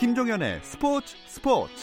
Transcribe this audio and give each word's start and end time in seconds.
김종현의 0.00 0.60
스포츠 0.62 1.14
스포츠 1.26 1.74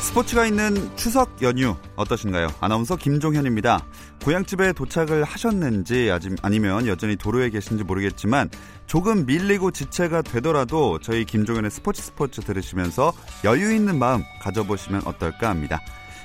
스포츠가 0.00 0.44
있는 0.44 0.74
추석 0.96 1.40
연휴 1.42 1.76
어떠신가요? 1.94 2.48
아나운서 2.60 2.96
김종현입니다. 2.96 3.86
고향집에 4.24 4.72
도착을 4.72 5.24
하셨는지 5.24 6.10
아니면 6.42 6.86
여전히 6.86 7.16
도로에 7.16 7.50
계신지 7.50 7.84
모르겠지만 7.84 8.50
조금 8.86 9.26
밀리고 9.26 9.70
지체가 9.70 10.22
되더라도 10.22 10.98
저희 11.00 11.24
김종현의 11.24 11.70
스포츠 11.70 12.02
스포츠 12.02 12.40
들으시면서 12.40 13.12
여유 13.44 13.74
있는 13.74 13.98
마음 13.98 14.22
가져보시면 14.40 15.02
어떨까 15.04 15.48
합니다. 15.48 15.80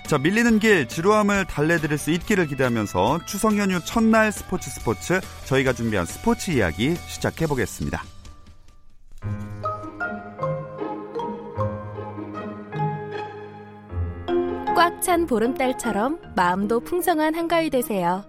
자, 0.08 0.17
밀리는 0.17 0.59
길, 0.59 0.88
지루함을 0.88 1.45
달래드릴 1.45 1.98
수 1.98 2.12
있기를 2.12 2.48
기대하면서 2.48 3.25
추석 3.25 3.58
연휴 3.58 3.80
첫날 3.84 4.31
스포츠 4.31 4.70
스포츠 4.70 5.20
저희가 5.45 5.73
준비한 5.73 6.05
스포츠 6.05 6.52
이야기 6.52 6.95
시작해 7.08 7.45
보겠습니다. 7.45 8.03
꽉 14.77 15.02
찬 15.02 15.26
보름달처럼 15.26 16.20
마음도 16.36 16.80
풍성한 16.80 17.34
한가위 17.34 17.72
되세요. 17.72 18.23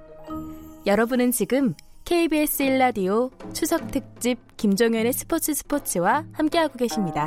여러분은 0.86 1.30
지금 1.30 1.74
KBS 2.06 2.64
1라디오 2.64 3.30
추석 3.52 3.90
특집 3.90 4.38
김종현의 4.56 5.12
스포츠 5.12 5.52
스포츠와 5.52 6.24
함께하고 6.32 6.78
계십니다. 6.78 7.26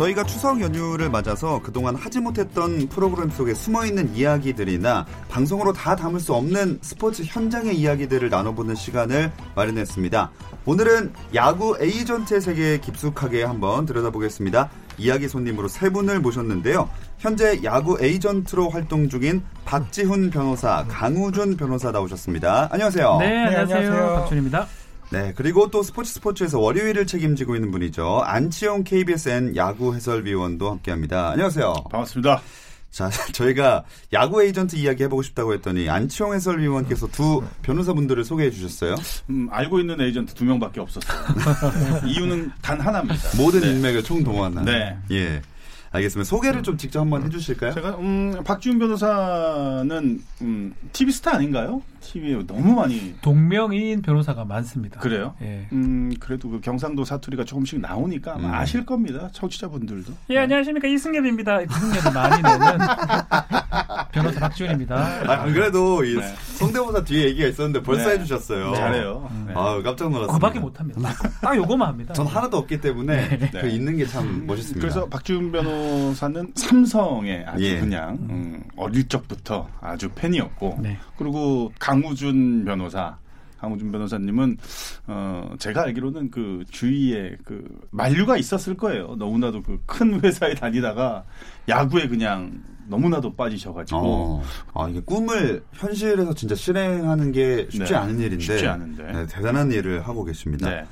저희가 0.00 0.24
추석 0.24 0.62
연휴를 0.62 1.10
맞아서 1.10 1.60
그동안 1.62 1.94
하지 1.94 2.20
못했던 2.20 2.88
프로그램 2.88 3.28
속에 3.28 3.52
숨어있는 3.52 4.14
이야기들이나 4.16 5.04
방송으로 5.28 5.74
다 5.74 5.94
담을 5.94 6.20
수 6.20 6.32
없는 6.32 6.78
스포츠 6.80 7.22
현장의 7.22 7.76
이야기들을 7.76 8.30
나눠보는 8.30 8.76
시간을 8.76 9.30
마련했습니다. 9.54 10.30
오늘은 10.64 11.12
야구 11.34 11.76
에이전트의 11.78 12.40
세계에 12.40 12.78
깊숙하게 12.78 13.42
한번 13.42 13.84
들여다보겠습니다. 13.84 14.70
이야기 14.96 15.28
손님으로 15.28 15.68
세 15.68 15.90
분을 15.90 16.20
모셨는데요. 16.20 16.88
현재 17.18 17.60
야구 17.62 17.98
에이전트로 18.00 18.70
활동 18.70 19.10
중인 19.10 19.42
박지훈 19.66 20.30
변호사, 20.30 20.86
강우준 20.88 21.58
변호사 21.58 21.90
나오셨습니다. 21.90 22.68
안녕하세요. 22.70 23.18
네, 23.18 23.44
안녕하세요. 23.44 23.66
네, 23.66 23.86
안녕하세요. 23.86 24.14
박준입니다. 24.14 24.66
네, 25.10 25.32
그리고 25.34 25.68
또 25.70 25.82
스포츠 25.82 26.12
스포츠에서 26.14 26.60
월요일을 26.60 27.04
책임지고 27.06 27.56
있는 27.56 27.72
분이죠. 27.72 28.22
안치용 28.24 28.84
KBSN 28.84 29.56
야구 29.56 29.94
해설위원도 29.94 30.70
함께합니다. 30.70 31.30
안녕하세요. 31.30 31.74
반갑습니다. 31.90 32.40
자, 32.92 33.10
저희가 33.32 33.84
야구 34.12 34.42
에이전트 34.42 34.76
이야기 34.76 35.02
해보고 35.04 35.22
싶다고 35.22 35.52
했더니 35.54 35.88
안치용 35.88 36.34
해설위원께서 36.34 37.08
두 37.08 37.42
변호사분들을 37.62 38.24
소개해 38.24 38.50
주셨어요. 38.50 38.94
음, 39.30 39.48
알고 39.50 39.80
있는 39.80 40.00
에이전트 40.00 40.34
두 40.34 40.44
명밖에 40.44 40.80
없었어요. 40.80 41.20
이유는 42.06 42.52
단 42.62 42.80
하나입니다. 42.80 43.36
모든 43.36 43.60
네. 43.60 43.70
인맥을 43.72 44.04
총동원한. 44.04 44.64
네. 44.64 44.96
예. 45.10 45.42
알겠습니다. 45.92 46.28
소개를 46.28 46.62
좀 46.62 46.76
직접 46.76 47.00
한번 47.00 47.24
해주실까요? 47.24 47.72
제가 47.74 47.90
음, 47.98 48.42
박지훈 48.44 48.78
변호사는 48.78 50.20
음, 50.42 50.74
TV 50.92 51.12
스타 51.12 51.34
아닌가요? 51.34 51.82
TV에 52.00 52.46
너무 52.46 52.74
많이 52.74 53.14
동명이인 53.20 54.00
변호사가 54.00 54.44
많습니다. 54.44 55.00
그래요? 55.00 55.34
예. 55.42 55.66
음, 55.72 56.12
그래도 56.20 56.48
그 56.48 56.60
경상도 56.60 57.04
사투리가 57.04 57.44
조금씩 57.44 57.80
나오니까 57.80 58.36
음. 58.36 58.44
아실 58.46 58.86
겁니다. 58.86 59.28
청취자분들도. 59.32 60.12
예, 60.30 60.38
안녕하십니까 60.38 60.86
이승엽입니다. 60.88 61.62
이승엽이 61.62 62.14
많이 62.14 62.42
내는 62.42 62.78
변호사 64.12 64.40
박지훈입니다. 64.40 64.94
아, 64.96 65.42
안 65.42 65.52
그래도 65.52 66.04
이 66.04 66.14
네. 66.16 66.22
성대모사 66.54 67.04
뒤에 67.04 67.26
얘기가 67.26 67.48
있었는데 67.48 67.82
벌써 67.82 68.08
네. 68.08 68.14
해주셨어요. 68.14 68.74
잘해요. 68.74 69.30
네. 69.48 69.52
아, 69.56 69.80
깜짝 69.82 70.10
놀랐어요. 70.10 70.34
그밖에 70.34 70.58
못합니다. 70.60 71.00
딱 71.42 71.56
요거만 71.56 71.88
합니다. 71.88 72.14
전 72.14 72.26
하나도 72.26 72.56
없기 72.58 72.80
때문에 72.80 73.38
네. 73.38 73.50
그 73.60 73.66
있는 73.68 73.96
게 73.96 74.06
참 74.06 74.44
멋있습니다. 74.46 74.80
그래서 74.80 75.06
박지훈 75.08 75.52
변호 75.52 75.79
사는 76.14 76.52
삼성에 76.54 77.44
아주 77.46 77.64
예. 77.64 77.80
그냥 77.80 78.18
음, 78.30 78.62
어릴 78.76 79.08
적부터 79.08 79.68
아주 79.80 80.08
팬이었고 80.10 80.78
네. 80.82 80.98
그리고 81.16 81.72
강우준 81.78 82.64
변호사 82.64 83.16
강우준 83.60 83.92
변호사님은 83.92 84.56
어 85.08 85.50
제가 85.58 85.82
알기로는 85.82 86.30
그 86.30 86.64
주위에 86.70 87.36
그 87.44 87.62
만류가 87.90 88.36
있었을 88.38 88.76
거예요. 88.76 89.16
너무나도 89.18 89.62
그 89.62 89.78
큰 89.86 90.20
회사에 90.22 90.54
다니다가 90.54 91.24
야구에 91.68 92.08
그냥 92.08 92.62
너무나도 92.86 93.34
빠지셔가지고 93.36 93.98
어, 94.02 94.42
아 94.74 94.88
이게 94.88 95.00
꿈을 95.00 95.62
현실에서 95.72 96.34
진짜 96.34 96.54
실행하는 96.54 97.30
게 97.32 97.66
쉽지 97.70 97.92
네, 97.92 97.94
않은 97.94 98.18
일인데 98.18 98.40
쉽지 98.40 98.66
않은데 98.66 99.04
네, 99.12 99.26
대단한 99.26 99.70
일을 99.70 100.06
하고 100.06 100.24
계십니다. 100.24 100.68
네. 100.68 100.84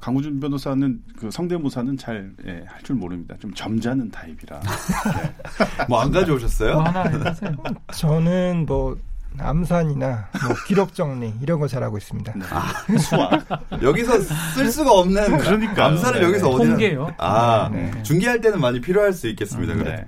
강우준 0.00 0.38
변호사는 0.40 1.02
그 1.18 1.30
성대모사는 1.30 1.96
잘 1.96 2.32
할줄 2.66 2.96
예, 2.96 3.00
모릅니다. 3.00 3.36
좀 3.40 3.52
점잖은 3.54 4.10
타입이라. 4.10 4.60
네. 4.60 5.86
뭐안 5.88 6.10
가져오셨어요? 6.10 6.74
뭐 6.74 6.82
하나 6.82 7.02
해주세요. 7.04 7.56
저는 7.94 8.66
뭐 8.66 8.96
암산이나 9.40 10.28
뭐 10.46 10.56
기록 10.66 10.94
정리 10.94 11.32
이런 11.42 11.60
거 11.60 11.68
잘하고 11.68 11.98
있습니다. 11.98 12.32
네. 12.36 12.44
아, 12.50 12.72
수학. 12.98 13.46
여기서 13.82 14.20
쓸 14.54 14.70
수가 14.70 14.92
없는 14.92 15.38
그러니까 15.38 15.86
암산을 15.86 16.20
네. 16.20 16.26
여기서 16.26 16.48
어디 16.50 16.68
통계요. 16.68 17.14
아 17.18 17.68
네. 17.72 17.90
중계할 18.02 18.40
때는 18.40 18.60
많이 18.60 18.80
필요할 18.80 19.12
수 19.12 19.28
있겠습니다. 19.28 19.74
음, 19.74 19.78
그래. 19.78 20.06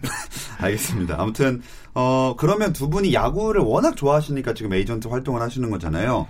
알겠습니다. 0.60 1.16
아무튼 1.18 1.62
어 1.94 2.34
그러면 2.38 2.72
두 2.72 2.88
분이 2.90 3.12
야구를 3.14 3.62
워낙 3.62 3.96
좋아하시니까 3.96 4.54
지금 4.54 4.72
에이전트 4.72 5.08
활동을 5.08 5.40
하시는 5.40 5.70
거잖아요. 5.70 6.26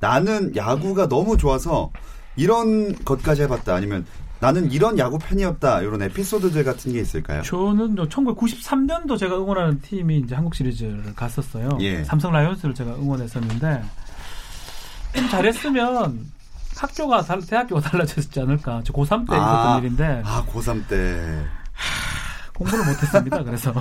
나는 0.00 0.54
야구가 0.56 1.08
너무 1.08 1.36
좋아서 1.36 1.90
이런 2.36 2.94
것까지 3.04 3.42
해봤다 3.42 3.74
아니면 3.74 4.04
나는 4.40 4.70
이런 4.70 4.98
야구 4.98 5.18
팬이었다 5.18 5.80
이런 5.80 6.02
에피소드들 6.02 6.64
같은 6.64 6.92
게 6.92 7.00
있을까요? 7.00 7.42
저는 7.42 7.94
1993년도 7.96 9.18
제가 9.18 9.36
응원하는 9.36 9.80
팀이 9.80 10.18
이제 10.18 10.34
한국 10.34 10.54
시리즈를 10.54 11.14
갔었어요. 11.14 11.78
예. 11.80 12.04
삼성 12.04 12.32
라이온스를 12.32 12.74
제가 12.74 12.94
응원했었는데 12.94 13.82
좀 15.14 15.28
잘했으면 15.28 16.26
학교가 16.76 17.22
달, 17.22 17.40
대학교가 17.40 17.80
달라졌지 17.80 18.40
않을까. 18.40 18.82
저 18.84 18.92
고3 18.92 19.28
때 19.28 19.36
있었던 19.36 19.38
아, 19.38 19.78
일인데 19.78 20.22
아 20.24 20.44
고3 20.44 20.88
때 20.88 21.44
공부를 22.54 22.84
못했습니다. 22.84 23.42
그래서 23.44 23.72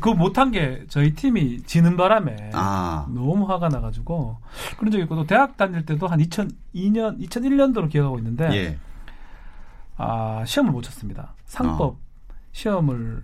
그 0.00 0.08
못한 0.10 0.50
게 0.50 0.84
저희 0.88 1.14
팀이 1.14 1.62
지는 1.64 1.96
바람에 1.96 2.50
아. 2.54 3.06
너무 3.08 3.48
화가 3.50 3.68
나가지고 3.68 4.38
그런 4.78 4.90
적이 4.90 5.04
있고 5.04 5.16
또 5.16 5.26
대학 5.26 5.56
다닐 5.56 5.84
때도 5.84 6.06
한 6.06 6.20
2002년, 6.20 7.20
2001년도로 7.28 7.90
기억하고 7.90 8.18
있는데 8.18 8.48
예. 8.52 8.78
아 9.96 10.44
시험을 10.46 10.72
못 10.72 10.82
쳤습니다. 10.82 11.34
상법 11.46 11.80
어. 11.80 11.98
시험을 12.52 13.22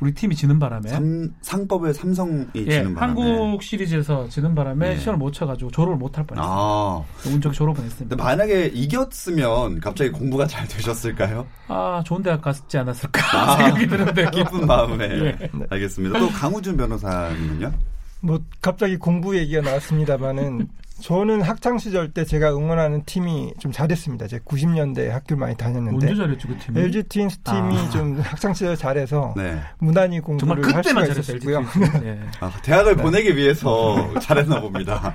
우리 0.00 0.12
팀이 0.12 0.34
지는 0.34 0.58
바람에 0.58 0.88
삼, 0.88 1.34
상법을 1.40 1.94
삼성이 1.94 2.44
예, 2.56 2.64
지는 2.68 2.94
바람에 2.94 3.22
한국 3.22 3.62
시리즈에서 3.62 4.28
지는 4.28 4.54
바람에 4.54 4.94
예. 4.94 4.98
시험을 4.98 5.18
못 5.18 5.30
쳐가지고 5.32 5.70
졸업을 5.70 5.96
못 5.96 6.18
할 6.18 6.26
뻔했어요. 6.26 6.52
아. 6.52 7.04
운 7.28 7.40
좋게 7.40 7.54
졸업은 7.54 7.84
했습니다. 7.84 8.16
만약에 8.16 8.66
이겼으면 8.74 9.80
갑자기 9.80 10.10
공부가 10.10 10.46
잘 10.46 10.66
되셨을까요? 10.68 11.46
아 11.68 12.02
좋은 12.04 12.22
대학 12.22 12.42
갔지 12.42 12.76
않았을까 12.76 13.22
아. 13.38 13.56
생각이 13.56 13.86
드는데 13.86 14.30
기쁜 14.30 14.66
마음에 14.66 15.04
예. 15.04 15.38
알겠습니다. 15.70 16.18
또 16.18 16.28
강우준 16.28 16.76
변호사님은요? 16.76 17.72
뭐 18.20 18.40
갑자기 18.60 18.96
공부 18.96 19.36
얘기가 19.38 19.62
나왔습니다만은 19.62 20.68
저는 21.00 21.42
학창 21.42 21.76
시절 21.78 22.12
때 22.12 22.24
제가 22.24 22.54
응원하는 22.54 23.02
팀이 23.04 23.54
좀 23.58 23.72
잘했습니다. 23.72 24.28
제가 24.28 24.44
90년대 24.44 25.08
학교를 25.08 25.40
많이 25.40 25.56
다녔는데 25.56 26.06
언제 26.08 26.14
잘했죠 26.14 26.48
그 26.48 26.56
팀이? 26.58 26.80
LG 26.80 27.02
트윈스 27.04 27.38
팀이 27.40 27.76
아. 27.76 27.90
좀 27.90 28.20
학창 28.20 28.54
시절 28.54 28.76
잘해서 28.76 29.34
네. 29.36 29.60
무난히 29.78 30.20
정말 30.38 30.38
공부를 30.38 30.74
할 30.74 30.82
그때만 30.82 31.04
수가 31.06 31.14
잘했어요. 31.22 31.36
있었고요. 31.36 32.06
예. 32.06 32.20
아, 32.40 32.52
대학을 32.62 32.96
보내기 32.96 33.36
위해서 33.36 34.18
잘했나 34.20 34.60
봅니다. 34.60 35.12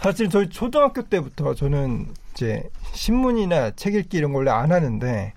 사실 0.00 0.28
저희 0.28 0.48
초등학교 0.48 1.02
때부터 1.02 1.54
저는 1.54 2.08
이제 2.34 2.62
신문이나 2.92 3.70
책 3.72 3.94
읽기 3.94 4.18
이런 4.18 4.32
걸 4.32 4.40
원래 4.46 4.50
안 4.50 4.72
하는데 4.72 5.32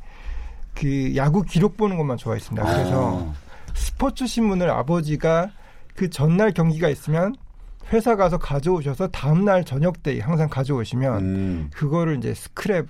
그 0.73 1.15
야구 1.15 1.43
기록 1.43 1.77
보는 1.77 1.95
것만 1.97 2.17
좋아했습니다. 2.17 2.65
그래서 2.65 3.01
어. 3.13 3.33
스포츠 3.75 4.25
신문을 4.25 4.69
아버지가 4.69 5.51
그 5.95 6.09
전날 6.09 6.53
경기가 6.53 6.89
있으면 6.89 7.35
회사 7.93 8.15
가서 8.15 8.37
가져오셔서 8.37 9.07
다음 9.09 9.45
날 9.45 9.63
저녁 9.63 10.01
때 10.03 10.19
항상 10.19 10.49
가져오시면 10.49 11.19
음. 11.21 11.69
그거를 11.73 12.17
이제 12.17 12.29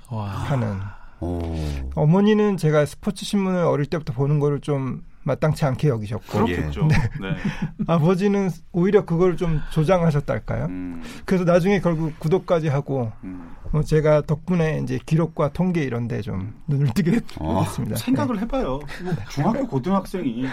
와. 0.10 0.46
스크랩하는 0.48 0.80
오. 1.22 1.56
어머니는 1.96 2.58
제가 2.58 2.86
스포츠 2.86 3.26
신문을 3.26 3.60
어릴 3.64 3.86
때부터 3.88 4.14
보는 4.14 4.40
거를 4.40 4.60
좀 4.62 5.04
마땅치 5.24 5.66
않게 5.66 5.88
여기셨고 5.88 6.46
그렇겠죠. 6.46 6.86
네. 6.86 6.96
네. 7.20 7.36
아버지는 7.88 8.50
오히려 8.72 9.06
그걸 9.06 9.38
좀 9.38 9.60
조장하셨달까요? 9.72 10.66
음, 10.66 11.02
그래서 11.26 11.44
나중에 11.46 11.80
결국 11.80 12.18
구독까지 12.20 12.68
하고 12.68 13.12
음. 13.24 13.56
뭐 13.72 13.82
제가 13.82 14.22
덕분에 14.22 14.82
이제 14.84 15.00
기록과 15.04 15.50
통계 15.50 15.82
이런 15.84 16.08
데 16.08 16.22
좀 16.22 16.54
눈을 16.68 16.94
뜨게 16.94 17.20
어, 17.40 17.64
됐습니다. 17.66 17.96
생각을 17.96 18.40
해봐요. 18.42 18.80
뭐 19.04 19.16
중학교 19.30 19.68
고등학생이 19.68 20.46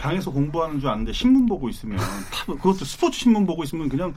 방에서 0.00 0.30
공부하는 0.32 0.80
줄 0.80 0.88
아는데 0.88 1.12
신문 1.12 1.44
보고 1.46 1.68
있으면 1.68 1.98
다 1.98 2.46
그것도 2.46 2.84
스포츠 2.86 3.18
신문 3.20 3.46
보고 3.46 3.62
있으면 3.64 3.88
그냥 3.90 4.14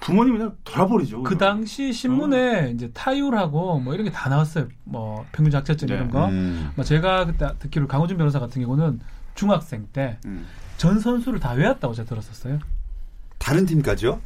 부모님 0.00 0.38
그냥 0.38 0.56
돌아버리죠. 0.64 1.22
그 1.22 1.36
당시 1.36 1.92
신문에 1.92 2.70
이제 2.74 2.90
타율하고 2.92 3.80
뭐 3.80 3.92
이런 3.94 4.06
게 4.06 4.10
다 4.12 4.30
나왔어요. 4.30 4.68
뭐 4.84 5.26
평균 5.32 5.50
작체점 5.50 5.88
네. 5.88 5.94
이런 5.96 6.10
거. 6.10 6.28
음. 6.28 6.70
뭐 6.76 6.84
제가 6.84 7.26
그때 7.26 7.48
듣기로 7.58 7.86
강호준 7.88 8.16
변호사 8.16 8.38
같은 8.40 8.62
경우는 8.62 9.00
중학생 9.34 9.86
때전 9.92 10.16
음. 10.26 10.46
선수를 11.00 11.40
다 11.40 11.52
외웠다고 11.52 11.92
제가 11.94 12.08
들었었어요. 12.08 12.58
다른 13.38 13.66
팀까지요? 13.66 14.20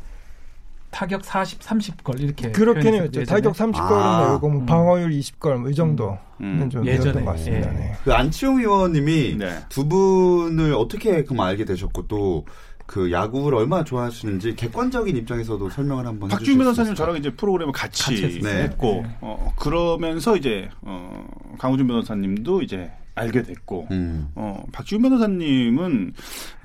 타격 0.93 1.25
40, 1.25 1.59
30걸 1.61 2.21
이렇게 2.21 2.53
그렇게는 2.53 3.07
예전에. 3.07 3.25
타격 3.27 3.55
30골은 3.55 3.91
아. 3.91 4.29
외우고 4.29 4.49
뭐 4.49 4.61
음. 4.61 4.67
방어율 4.67 5.11
20골 5.11 5.57
뭐이 5.57 5.75
정도는 5.75 6.19
음. 6.41 6.71
좀 6.71 6.87
예전에, 6.87 7.25
것 7.25 7.33
같습니다. 7.33 7.75
예. 7.75 7.79
네. 7.79 7.93
그 8.05 8.13
안치홍 8.13 8.61
의원님이 8.61 9.37
네. 9.39 9.59
두 9.69 9.89
분을 9.89 10.75
어떻게 10.75 11.25
그럼 11.25 11.41
알게 11.41 11.65
되셨고 11.65 12.07
또 12.07 12.45
그 12.93 13.11
야구를 13.11 13.57
얼마나 13.57 13.85
좋아하시는지 13.85 14.55
객관적인 14.55 15.17
입장에서도 15.17 15.71
설명을 15.71 16.07
한번 16.07 16.29
박준 16.29 16.59
변호사님? 16.59 16.95
저랑 16.95 17.17
이제 17.17 17.31
프로그램을 17.31 17.73
같이, 17.73 18.21
같이. 18.21 18.41
네. 18.43 18.65
했고 18.65 19.01
네. 19.03 19.17
어, 19.23 19.53
그러면서 19.57 20.37
이제 20.37 20.69
어, 20.83 21.27
강우준 21.59 21.87
변호사님도 21.87 22.61
이제 22.61 22.91
알게 23.15 23.43
됐고 23.43 23.89
음. 23.91 24.29
어, 24.35 24.63
박지훈 24.73 25.03
변호사님은 25.03 26.15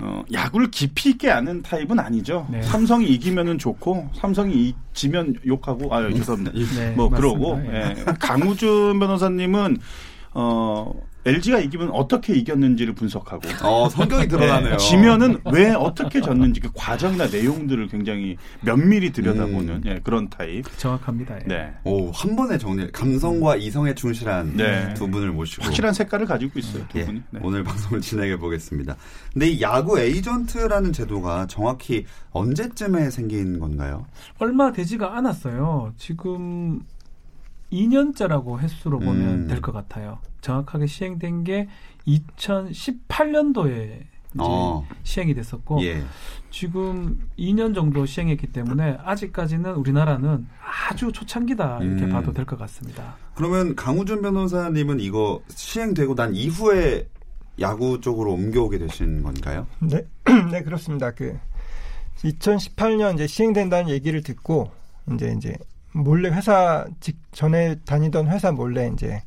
어, 0.00 0.22
야구를 0.32 0.70
깊이 0.70 1.10
있게 1.10 1.30
아는 1.30 1.62
타입은 1.62 1.98
아니죠. 1.98 2.46
네. 2.50 2.62
삼성이 2.62 3.08
이기면은 3.08 3.58
좋고 3.58 4.08
삼성이 4.14 4.54
이- 4.68 4.74
지면 4.94 5.34
욕하고 5.46 5.94
아 5.94 6.08
죄송합니다. 6.10 6.52
네, 6.52 6.90
뭐 6.92 7.08
맞습니다. 7.10 7.16
그러고 7.16 7.62
예. 7.70 7.94
예. 7.98 8.04
강우준 8.18 8.98
변호사님은 8.98 9.76
어, 10.34 10.92
LG가 11.28 11.58
이기면 11.60 11.90
어떻게 11.90 12.34
이겼는지를 12.34 12.94
분석하고 12.94 13.42
어 13.62 13.88
성격이 13.88 14.28
드러나네요. 14.28 14.72
예, 14.74 14.76
지면은 14.78 15.40
왜 15.52 15.72
어떻게 15.72 16.20
졌는지 16.20 16.60
그 16.60 16.70
과정이나 16.74 17.26
내용들을 17.26 17.88
굉장히 17.88 18.36
면밀히 18.62 19.12
들여다보는 19.12 19.68
음. 19.76 19.82
예, 19.86 20.00
그런 20.02 20.28
타입. 20.30 20.64
정확합니다. 20.78 21.36
예. 21.36 21.44
네. 21.46 21.72
오, 21.84 22.10
한 22.10 22.34
번에 22.36 22.56
정리. 22.58 22.90
감성과 22.92 23.56
이성에 23.56 23.94
충실한 23.94 24.56
네. 24.56 24.94
두 24.94 25.08
분을 25.08 25.30
모시고 25.32 25.64
확실한 25.64 25.92
색깔을 25.92 26.26
가지고 26.26 26.58
있어요 26.58 26.84
두 26.88 26.98
예, 26.98 27.04
분이. 27.04 27.22
네. 27.30 27.40
오늘 27.42 27.62
방송을 27.64 28.00
진행해 28.00 28.36
보겠습니다. 28.38 28.96
근데 29.32 29.48
이 29.48 29.60
야구 29.60 29.98
에이전트라는 30.00 30.92
제도가 30.92 31.46
정확히 31.46 32.04
언제쯤에 32.30 33.10
생긴 33.10 33.58
건가요? 33.58 34.06
얼마 34.38 34.72
되지가 34.72 35.16
않았어요. 35.16 35.92
지금 35.98 36.80
2년째라고 37.72 38.58
횟수로 38.60 38.98
보면 38.98 39.28
음. 39.28 39.48
될것 39.48 39.74
같아요. 39.74 40.18
정확하게 40.40 40.86
시행된 40.86 41.44
게 41.44 41.68
2018년도에 42.06 44.00
이제 44.34 44.44
어. 44.44 44.86
시행이 45.04 45.34
됐었고 45.34 45.82
예. 45.84 46.02
지금 46.50 47.18
2년 47.38 47.74
정도 47.74 48.04
시행했기 48.04 48.48
때문에 48.48 48.98
아직까지는 49.02 49.74
우리나라는 49.74 50.46
아주 50.90 51.10
초창기다 51.12 51.78
이렇게 51.82 52.04
음. 52.04 52.10
봐도 52.10 52.32
될 52.32 52.44
것 52.44 52.58
같습니다. 52.58 53.16
그러면 53.34 53.74
강우준 53.74 54.20
변호사님은 54.22 55.00
이거 55.00 55.40
시행되고 55.48 56.14
난 56.14 56.34
이후에 56.34 57.08
야구 57.60 58.00
쪽으로 58.00 58.32
옮겨오게 58.34 58.78
되신 58.78 59.22
건가요? 59.22 59.66
네, 59.80 60.04
네 60.52 60.62
그렇습니다. 60.62 61.10
그 61.12 61.38
2018년 62.18 63.14
이제 63.14 63.26
시행된다는 63.26 63.90
얘기를 63.90 64.22
듣고 64.22 64.70
이제 65.12 65.34
이제 65.36 65.56
몰래 65.92 66.28
회사 66.30 66.84
직 67.00 67.16
전에 67.32 67.76
다니던 67.86 68.28
회사 68.28 68.52
몰래 68.52 68.90
이제 68.92 69.22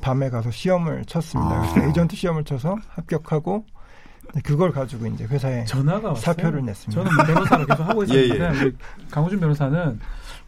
밤에 0.00 0.30
가서 0.30 0.50
시험을 0.50 1.04
쳤습니다. 1.04 1.56
아. 1.56 1.60
그래서 1.72 1.86
에이전트 1.86 2.16
시험을 2.16 2.44
쳐서 2.44 2.76
합격하고 2.88 3.64
네, 4.34 4.40
그걸 4.42 4.70
가지고 4.70 5.06
이제 5.06 5.24
회사에 5.24 5.64
전화가 5.64 6.08
왔어요. 6.10 6.22
사표를 6.22 6.64
냈습니다. 6.64 7.02
저는 7.02 7.16
뭐 7.16 7.24
변호사를 7.24 7.66
계속 7.66 7.82
하고 7.88 8.04
있었는데 8.04 8.38
예, 8.44 8.44
예. 8.44 8.60
우리 8.64 8.76
강호준 9.10 9.40
변호사는 9.40 10.00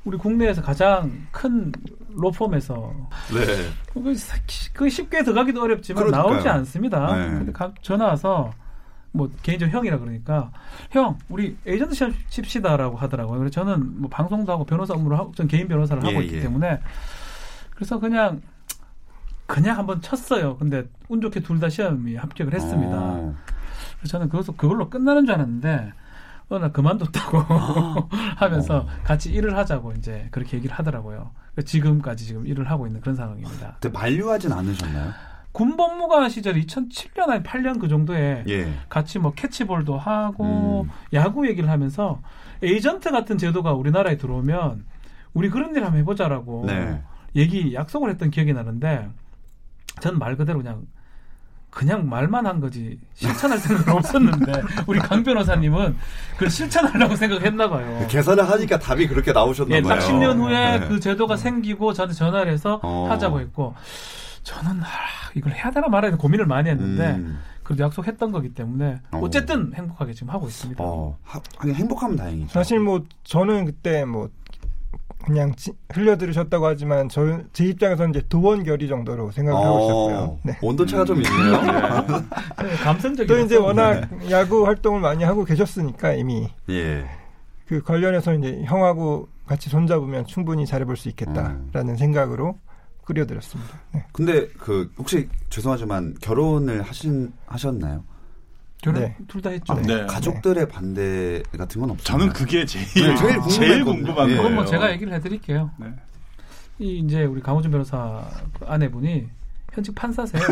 우리 0.04 0.18
국내에서 0.18 0.62
가장 0.62 1.12
큰 1.30 1.72
로펌에서 2.14 2.92
네. 3.34 3.68
그, 3.92 4.14
사- 4.14 4.36
그 4.72 4.88
쉽게 4.88 5.22
들어가기도 5.22 5.62
어렵지만 5.62 6.04
그러니까요. 6.04 6.32
나오지 6.34 6.48
않습니다. 6.48 7.16
네. 7.16 7.28
근데 7.30 7.52
가- 7.52 7.72
전화 7.82 8.06
와서 8.06 8.52
뭐 9.12 9.30
개인적으로 9.42 9.76
형이라 9.78 9.98
그러니까 9.98 10.50
형 10.90 11.18
우리 11.28 11.56
에이전트 11.66 11.94
시험 11.94 12.14
칩시다라고 12.28 12.96
하더라고요. 12.96 13.38
그래서 13.38 13.52
저는 13.52 14.00
뭐 14.00 14.10
방송도 14.10 14.50
하고 14.52 14.64
변호사 14.64 14.94
업무를 14.94 15.18
하고 15.18 15.32
전 15.34 15.46
개인 15.48 15.68
변호사를 15.68 16.02
하고 16.02 16.14
예, 16.20 16.24
있기 16.24 16.36
예. 16.36 16.40
때문에 16.40 16.80
그래서 17.74 17.98
그냥 18.00 18.40
그냥 19.46 19.76
한번 19.76 20.00
쳤어요. 20.00 20.56
근데 20.56 20.84
운 21.08 21.20
좋게 21.20 21.40
둘 21.40 21.60
다 21.60 21.68
시험이 21.68 22.16
합격을 22.16 22.54
했습니다. 22.54 22.96
어. 22.96 23.34
그래서 23.98 24.12
저는 24.12 24.28
그것도 24.30 24.54
그걸로 24.56 24.88
끝나는 24.88 25.26
줄 25.26 25.34
알았는데 25.34 25.92
어느 26.48 26.60
날 26.60 26.72
그만뒀다고 26.72 27.38
아. 27.48 28.08
하면서 28.36 28.78
어. 28.78 28.86
같이 29.04 29.30
일을 29.30 29.56
하자고 29.58 29.92
이제 29.92 30.28
그렇게 30.30 30.56
얘기를 30.56 30.74
하더라고요. 30.74 31.32
그래서 31.54 31.66
지금까지 31.66 32.24
지금 32.26 32.46
일을 32.46 32.70
하고 32.70 32.86
있는 32.86 33.00
그런 33.02 33.14
상황입니다. 33.14 33.76
그때 33.80 33.88
만류하진 33.90 34.52
않으셨나요? 34.52 35.12
군법무관 35.52 36.30
시절 36.30 36.54
2007년 36.54 37.28
아니 37.28 37.42
8년 37.42 37.78
그 37.80 37.88
정도에 37.88 38.44
예. 38.48 38.72
같이 38.88 39.18
뭐 39.18 39.32
캐치볼도 39.34 39.98
하고 39.98 40.86
음. 40.86 40.90
야구 41.12 41.46
얘기를 41.46 41.68
하면서 41.68 42.20
에이전트 42.62 43.10
같은 43.10 43.36
제도가 43.38 43.72
우리나라에 43.72 44.16
들어오면 44.16 44.84
우리 45.34 45.50
그런 45.50 45.74
일 45.74 45.84
한번 45.84 46.00
해보자라고 46.00 46.64
네. 46.66 47.02
얘기 47.36 47.74
약속을 47.74 48.10
했던 48.10 48.30
기억이 48.30 48.52
나는데 48.52 49.08
전 50.00 50.16
말 50.18 50.36
그대로 50.36 50.58
그냥 50.58 50.86
그냥 51.70 52.06
말만 52.08 52.46
한 52.46 52.60
거지 52.60 52.98
실천할 53.14 53.58
생각은 53.58 53.92
없었는데 53.96 54.52
우리 54.86 54.98
강 54.98 55.22
변호사님은 55.22 55.96
그걸 56.34 56.50
실천하려고 56.50 57.16
생각했나 57.16 57.68
봐요. 57.68 58.06
계산을 58.10 58.48
하니까 58.48 58.78
답이 58.78 59.08
그렇게 59.08 59.32
나오셨나 59.32 59.76
예, 59.76 59.82
봐요. 59.82 59.98
딱 59.98 60.06
10년 60.06 60.38
후에 60.38 60.78
네. 60.80 60.86
그 60.88 61.00
제도가 61.00 61.36
생기고 61.36 61.92
저한테 61.94 62.14
전화를 62.14 62.52
해서 62.52 62.78
어. 62.82 63.06
하자고 63.10 63.40
했고 63.40 63.74
저는 64.42 64.80
아, 64.82 64.86
이걸 65.34 65.52
해야 65.52 65.70
되나 65.70 65.88
말아야 65.88 66.10
되나 66.10 66.20
고민을 66.20 66.46
많이 66.46 66.68
했는데 66.70 67.12
음. 67.12 67.38
그래도 67.62 67.84
약속했던 67.84 68.32
거기 68.32 68.48
때문에 68.52 69.00
어. 69.12 69.18
어쨌든 69.22 69.72
행복하게 69.74 70.12
지금 70.14 70.30
하고 70.30 70.48
있습니다. 70.48 70.82
어, 70.82 71.16
하, 71.22 71.40
하긴 71.58 71.74
행복하면 71.76 72.16
다행이죠. 72.16 72.48
사실 72.48 72.80
뭐 72.80 73.04
저는 73.24 73.66
그때 73.66 74.04
뭐 74.04 74.28
그냥 75.24 75.54
지- 75.54 75.70
흘려들으셨다고 75.92 76.66
하지만 76.66 77.08
저 77.08 77.42
제 77.52 77.64
입장에서는 77.66 78.10
이제 78.10 78.22
도원 78.28 78.64
결의 78.64 78.88
정도로 78.88 79.30
생각을 79.30 79.64
하고 79.64 79.78
있었고요. 79.84 80.38
네. 80.42 80.58
온도차가 80.60 81.04
좀 81.04 81.22
있네요. 81.22 81.62
네, 82.62 82.74
감성적인 82.82 83.28
또 83.28 83.38
이제 83.40 83.56
워낙 83.56 84.08
야구 84.30 84.66
활동을 84.66 85.00
많이 85.00 85.22
하고 85.22 85.44
계셨으니까 85.44 86.14
이미 86.14 86.48
예. 86.68 87.04
그 87.68 87.80
관련해서 87.80 88.34
이제 88.34 88.62
형하고 88.64 89.28
같이 89.46 89.70
손잡으면 89.70 90.26
충분히 90.26 90.66
잘해볼 90.66 90.96
수 90.96 91.08
있겠다라는 91.10 91.96
생각으로 91.96 92.58
끌어들였습니다. 93.04 93.80
네. 93.92 94.04
근데 94.12 94.48
그 94.58 94.90
혹시 94.98 95.28
죄송하지만 95.50 96.14
결혼을 96.20 96.82
하신 96.82 97.32
하셨나요? 97.46 98.04
결혼 98.82 99.02
네. 99.02 99.16
둘다 99.28 99.50
했죠. 99.50 99.72
아, 99.72 99.76
네. 99.80 100.06
가족들의 100.06 100.68
반대 100.68 101.42
같은 101.56 101.80
건 101.80 101.90
없어요. 101.90 102.04
저는 102.04 102.32
그게 102.32 102.64
제일 102.64 102.84
네, 102.86 102.92
제일 102.92 103.14
궁금했거든요. 103.16 103.50
제일 103.50 103.84
궁금한 103.84 104.08
예. 104.08 104.14
거예요. 104.14 104.36
그건 104.38 104.54
뭐 104.54 104.64
제가 104.64 104.90
얘기를 104.92 105.12
해드릴게요. 105.14 105.70
네. 105.78 105.86
이 106.78 106.98
이제 106.98 107.24
우리 107.24 107.40
강호준 107.40 107.70
변호사 107.70 108.24
그 108.58 108.66
아내분이 108.66 109.28
현직 109.72 109.94
판사세요. 109.94 110.42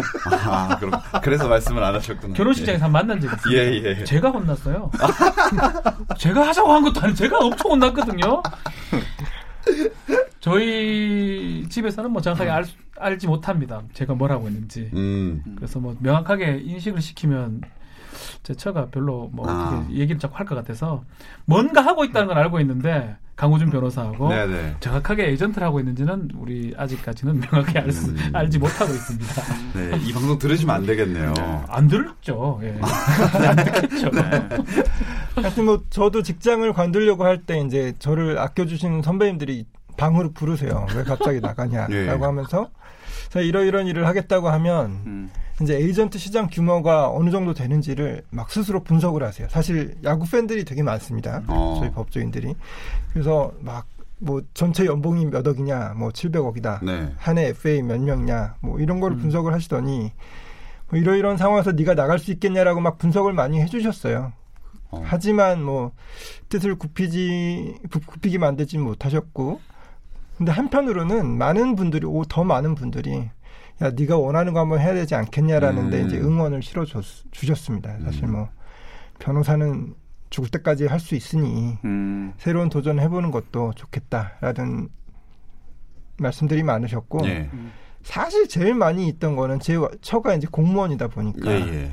아, 0.46 0.78
그럼 0.78 0.92
그래서 1.22 1.48
말씀을 1.48 1.82
안 1.82 1.94
하셨구나. 1.94 2.34
결혼식장에서 2.34 2.84
한번 2.86 3.06
만난 3.06 3.20
적이 3.20 3.34
있어요. 3.36 3.54
예, 3.58 3.98
예. 4.00 4.04
제가 4.04 4.30
혼났어요. 4.30 4.90
제가 6.18 6.48
하자고 6.48 6.72
한 6.72 6.82
것도 6.84 7.00
아니고 7.00 7.16
제가 7.16 7.38
엄청 7.38 7.72
혼났거든요. 7.72 8.42
저희 10.40 11.66
집에서는 11.68 12.10
뭐 12.10 12.22
정확하게 12.22 12.50
알, 12.50 12.64
수- 12.64 12.76
알지 12.98 13.26
못합니다. 13.26 13.82
제가 13.92 14.14
뭘 14.14 14.30
하고 14.32 14.48
있는지. 14.48 14.90
음. 14.94 15.42
그래서 15.56 15.78
뭐 15.80 15.96
명확하게 16.00 16.60
인식을 16.64 17.00
시키면 17.00 17.60
제 18.42 18.54
처가 18.54 18.86
별로 18.90 19.28
뭐 19.32 19.46
아. 19.48 19.86
얘기를 19.90 20.18
자꾸 20.18 20.36
할 20.36 20.46
것 20.46 20.54
같아서 20.54 21.04
뭔가 21.44 21.80
하고 21.82 22.04
있다는 22.04 22.28
건 22.28 22.38
알고 22.38 22.58
있는데 22.60 23.16
강호준 23.40 23.70
변호사하고 23.70 24.28
네, 24.28 24.46
네. 24.46 24.76
정확하게 24.80 25.28
에이전트를 25.30 25.66
하고 25.66 25.80
있는지는 25.80 26.28
우리 26.36 26.74
아직까지는 26.76 27.40
명확히 27.40 27.78
알 27.78 27.90
수, 27.90 28.10
음. 28.10 28.18
알지 28.34 28.58
못하고 28.58 28.92
있습니다. 28.92 29.42
네, 29.72 29.98
이 30.04 30.12
방송 30.12 30.38
들으시면 30.38 30.76
안 30.76 30.84
되겠네요. 30.84 31.32
안 31.66 31.88
들었죠. 31.88 32.60
예. 32.64 32.76
안 33.48 33.56
듣겠죠. 33.56 34.10
하여튼 35.36 35.64
뭐 35.64 35.82
저도 35.88 36.22
직장을 36.22 36.70
관두려고 36.74 37.24
할 37.24 37.40
때 37.40 37.58
이제 37.60 37.94
저를 37.98 38.38
아껴주시는 38.38 39.00
선배님들이 39.00 39.64
방으로 39.96 40.32
부르세요. 40.32 40.86
왜 40.94 41.02
갑자기 41.02 41.40
나가냐라고 41.40 41.94
예. 41.94 42.08
하면서 42.10 42.68
자, 43.30 43.40
이러이런 43.40 43.86
일을 43.86 44.06
하겠다고 44.06 44.50
하면 44.50 44.90
음. 45.06 45.30
이제 45.62 45.76
에이전트 45.76 46.18
시장 46.18 46.48
규모가 46.50 47.10
어느 47.10 47.30
정도 47.30 47.52
되는지를 47.54 48.22
막 48.30 48.50
스스로 48.50 48.82
분석을 48.82 49.22
하세요. 49.22 49.46
사실 49.50 49.94
야구 50.04 50.28
팬들이 50.30 50.64
되게 50.64 50.82
많습니다. 50.82 51.42
어. 51.48 51.76
저희 51.80 51.90
법조인들이. 51.92 52.54
그래서 53.12 53.52
막 53.60 53.86
뭐 54.22 54.42
전체 54.52 54.84
연봉이 54.84 55.24
몇 55.24 55.46
억이냐, 55.48 55.94
뭐 55.96 56.10
700억이다. 56.10 56.84
네. 56.84 57.10
한해 57.16 57.46
FA 57.48 57.80
몇 57.80 57.98
명이냐, 58.02 58.56
뭐 58.60 58.78
이런 58.78 59.00
거를 59.00 59.16
음. 59.16 59.20
분석을 59.22 59.54
하시더니 59.54 60.12
뭐 60.90 60.98
이러이런 61.00 61.38
상황에서 61.38 61.72
네가 61.72 61.94
나갈 61.94 62.18
수 62.18 62.30
있겠냐라고 62.30 62.80
막 62.82 62.98
분석을 62.98 63.32
많이 63.32 63.62
해주셨어요. 63.62 64.34
어. 64.90 65.02
하지만 65.06 65.62
뭐 65.62 65.92
뜻을 66.50 66.74
굽히지 66.74 67.76
굽- 67.90 68.06
굽히게 68.06 68.36
만들지 68.36 68.76
못하셨고, 68.76 69.58
근데 70.36 70.52
한편으로는 70.52 71.26
많은 71.38 71.74
분들이 71.74 72.04
오, 72.06 72.22
더 72.26 72.44
많은 72.44 72.74
분들이 72.74 73.30
야 73.82 73.90
네가 73.90 74.18
원하는 74.18 74.52
거 74.52 74.60
한번 74.60 74.80
해야 74.80 74.92
되지 74.94 75.14
않겠냐라는데 75.14 76.02
음. 76.02 76.06
이제 76.06 76.18
응원을 76.18 76.62
실어 76.62 76.84
주셨습니다. 77.30 77.96
사실 78.04 78.24
음. 78.24 78.32
뭐 78.32 78.48
변호사는 79.18 79.94
죽을 80.28 80.50
때까지 80.50 80.86
할 80.86 81.00
수 81.00 81.14
있으니 81.14 81.78
음. 81.84 82.32
새로운 82.36 82.68
도전을 82.68 83.02
해보는 83.04 83.30
것도 83.30 83.72
좋겠다라는 83.74 84.88
말씀들이 86.18 86.62
많으셨고 86.62 87.26
예. 87.26 87.50
사실 88.02 88.46
제일 88.48 88.74
많이 88.74 89.08
있던 89.08 89.34
거는 89.36 89.58
제 89.60 89.76
처가 90.02 90.34
이제 90.34 90.46
공무원이다 90.50 91.08
보니까 91.08 91.50
예, 91.50 91.56
예. 91.60 91.90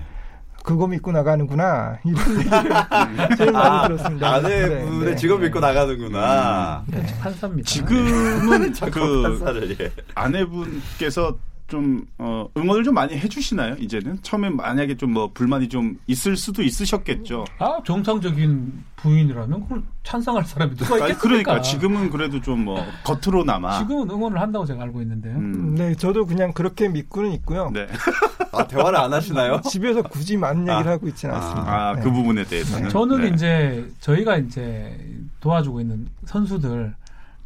그거 0.63 0.85
믿고 0.87 1.13
나가는구나 1.13 1.99
이런 2.05 2.19
얘기를 2.39 3.35
제일 3.37 3.51
많이 3.53 3.87
들었습니다. 3.87 4.33
아내분의 4.33 4.99
네, 4.99 5.05
네. 5.11 5.15
직업 5.15 5.39
믿고 5.41 5.59
나가는구나. 5.61 6.83
네. 6.87 7.05
판사입니다. 7.21 7.65
지금은 7.69 8.73
그 8.73 8.91
그 8.91 9.21
판사를 9.23 9.79
예. 9.79 9.91
아내분께서 10.13 11.37
좀 11.67 12.05
어, 12.17 12.47
응원을 12.55 12.83
좀 12.85 12.93
많이 12.93 13.13
해주시나요? 13.17 13.75
이제는 13.75 14.19
처음에 14.21 14.49
만약에 14.49 14.95
좀 14.95 15.07
뭐 15.07 15.31
불만이 15.33 15.67
좀 15.69 15.97
있을 16.07 16.35
수도 16.37 16.61
있으셨겠죠. 16.61 17.45
아 17.59 17.77
정상적인 17.85 18.83
부인이라면 18.97 19.61
그걸 19.63 19.83
찬성할 20.03 20.43
사람이 20.45 20.75
누가 20.75 20.95
있겠습니까? 20.97 21.21
그러니까 21.21 21.61
지금은 21.61 22.09
그래도 22.09 22.41
좀 22.41 22.57
뭐 22.65 22.85
겉으로나마. 23.03 23.79
지금은 23.79 24.09
응원을 24.09 24.39
한다고 24.41 24.65
제가 24.65 24.83
알고 24.83 25.01
있는데요. 25.01 25.35
음, 25.37 25.75
네, 25.75 25.93
저도 25.95 26.25
그냥 26.25 26.51
그렇게 26.53 26.87
믿고는 26.89 27.31
있고요. 27.33 27.69
네. 27.73 27.87
아, 28.51 28.65
대화를 28.67 28.97
안 28.97 29.13
하시나요? 29.13 29.61
집에서 29.69 30.01
굳이 30.01 30.35
많은 30.37 30.69
아. 30.69 30.75
얘기를 30.75 30.91
하고 30.91 31.07
있지는 31.07 31.35
않습니다. 31.35 31.71
아, 31.89 31.95
네. 31.95 32.01
그 32.01 32.11
부분에 32.11 32.43
대해서는. 32.45 32.89
저는 32.89 33.21
네. 33.21 33.27
이제 33.29 33.91
저희가 34.01 34.37
이제 34.37 34.97
도와주고 35.41 35.81
있는 35.81 36.07
선수들 36.25 36.93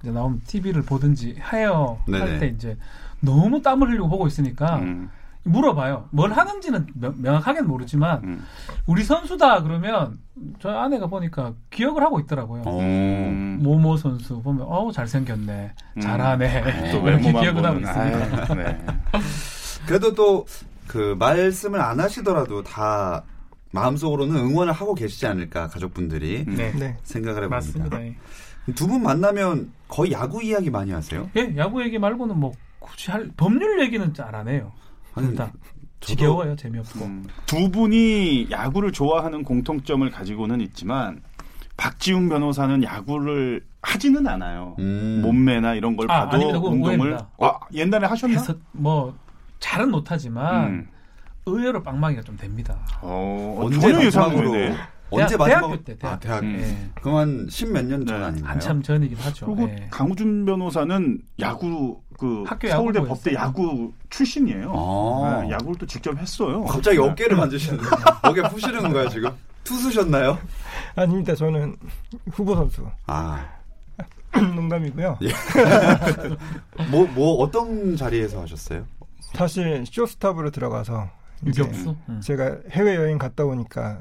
이제 0.02 0.12
나오면 0.12 0.42
TV를 0.48 0.82
보든지 0.84 1.36
하여. 1.40 2.00
할 2.10 2.40
때 2.40 2.48
이제 2.48 2.76
너무 3.22 3.62
땀을 3.62 3.90
흘리고 3.90 4.10
보고 4.10 4.28
있으니까 4.28 4.78
음, 4.80 5.10
물어봐요. 5.44 6.10
뭘 6.12 6.34
하는지는 6.34 6.88
명, 6.96 7.16
명확하게는 7.18 7.68
모르지만 7.68 8.22
음. 8.24 8.46
우리 8.86 9.04
선수다 9.04 9.64
그러면 9.64 10.20
저희 10.60 10.76
아내가 10.76 11.08
보니까 11.08 11.54
기억을 11.70 12.04
하고 12.04 12.20
있더라고요. 12.20 12.64
어. 12.66 12.80
음. 12.80 13.60
모모 13.62 13.98
선수 13.98 14.42
보면 14.42 14.64
어우 14.68 14.92
잘생겼네, 14.92 15.72
음. 15.98 16.02
잘하네 16.02 16.92
또 16.92 17.08
이렇게 17.08 17.32
기억을 17.32 17.66
하고. 17.66 17.80
있습니다. 17.80 18.02
아유, 18.02 18.56
네. 18.56 18.86
그래도 19.88 20.14
또 20.14 20.46
그 20.92 21.16
말씀을 21.18 21.80
안 21.80 22.02
하시더라도 22.02 22.64
다 22.64 23.24
마음속으로는 23.72 24.36
응원을 24.36 24.74
하고 24.74 24.94
계시지 24.94 25.26
않을까 25.26 25.70
가족분들이 25.70 26.44
네, 26.46 26.74
네. 26.74 26.98
생각을 27.04 27.46
해봅니다. 27.46 27.56
맞습니다. 27.56 27.98
두분 28.76 29.02
만나면 29.02 29.72
거의 29.88 30.12
야구 30.12 30.44
이야기 30.44 30.70
많이 30.70 30.92
하세요? 30.92 31.30
예, 31.38 31.54
야구 31.56 31.82
얘기 31.82 31.98
말고는 31.98 32.38
뭐 32.38 32.52
굳이 32.82 33.12
할 33.12 33.30
법률 33.38 33.80
얘기는 33.82 34.14
잘 34.14 34.36
안 34.36 34.48
해요. 34.48 34.72
아니, 35.16 35.28
둘다 35.28 35.52
지겨워요, 36.02 36.56
재미없고. 36.56 37.06
음. 37.06 37.26
두 37.46 37.70
분이 37.70 38.48
야구를 38.50 38.92
좋아하는 38.92 39.44
공통점을 39.44 40.10
가지고는 40.10 40.60
있지만 40.62 41.22
박지훈 41.78 42.28
변호사는 42.30 42.84
야구를 42.84 43.64
하지는 43.82 44.28
않아요. 44.28 44.76
음. 44.80 45.22
몸매나 45.24 45.76
이런 45.76 45.96
걸 45.96 46.10
아, 46.12 46.26
봐도 46.26 46.38
아닙니다. 46.38 46.60
운동을. 46.60 47.18
아, 47.40 47.60
옛날에 47.74 48.08
하셨나? 48.08 48.40
해서 48.40 48.56
뭐 48.72 49.16
잘은 49.60 49.92
못하지만 49.92 50.66
음. 50.68 50.88
의외로 51.46 51.82
빵망이가 51.84 52.22
좀 52.24 52.36
됩니다. 52.38 52.78
어, 53.02 53.58
언제 53.64 53.80
전혀 53.80 54.06
예상 54.06 54.24
마지막으로 54.24 54.52
외네. 54.52 54.76
언제 55.12 55.36
대학- 55.36 55.40
마지막으로 55.40 55.68
대학교 55.70 55.84
때, 55.84 55.98
대학 55.98 56.14
아, 56.14 56.20
대학 56.20 56.44
음. 56.44 56.60
예. 56.60 57.10
한 57.10 57.48
십몇 57.50 57.86
년전 57.86 58.20
네. 58.20 58.26
아닌가요? 58.26 58.52
한참 58.52 58.82
전이긴 58.82 59.18
하죠. 59.18 59.46
그리고 59.48 59.70
예. 59.70 59.88
강우준 59.92 60.46
변호사는 60.46 61.22
야구 61.40 62.02
그 62.18 62.44
학교 62.46 62.68
서울대 62.70 63.00
야구부였어요. 63.00 63.08
법대 63.08 63.34
야구 63.34 63.92
출신이에요. 64.10 64.72
아. 64.76 65.42
네, 65.44 65.52
야구를 65.52 65.76
또 65.80 65.86
직접 65.86 66.18
했어요. 66.18 66.64
갑자기 66.66 66.98
네. 66.98 67.04
어깨를 67.04 67.36
만지시는데 67.36 67.84
어깨 68.24 68.42
푸시는 68.44 68.80
건가요 68.82 69.10
지금? 69.10 69.32
투수셨나요? 69.64 70.38
아닙니다. 70.96 71.36
저는 71.36 71.76
후보 72.32 72.56
선수 72.56 72.86
아, 73.08 73.46
농담이고요. 74.34 75.18
예. 75.24 75.30
뭐, 76.90 77.06
뭐 77.14 77.36
어떤 77.42 77.96
자리에서 77.96 78.42
하셨어요? 78.42 78.86
사실 79.34 79.84
쇼스탑으로 79.86 80.52
들어가서 80.52 81.10
이제 81.48 81.62
유격수. 81.62 81.96
음. 82.10 82.22
제가 82.22 82.58
해외 82.72 82.96
여행 82.96 83.18
갔다 83.18 83.46
오니까 83.46 84.00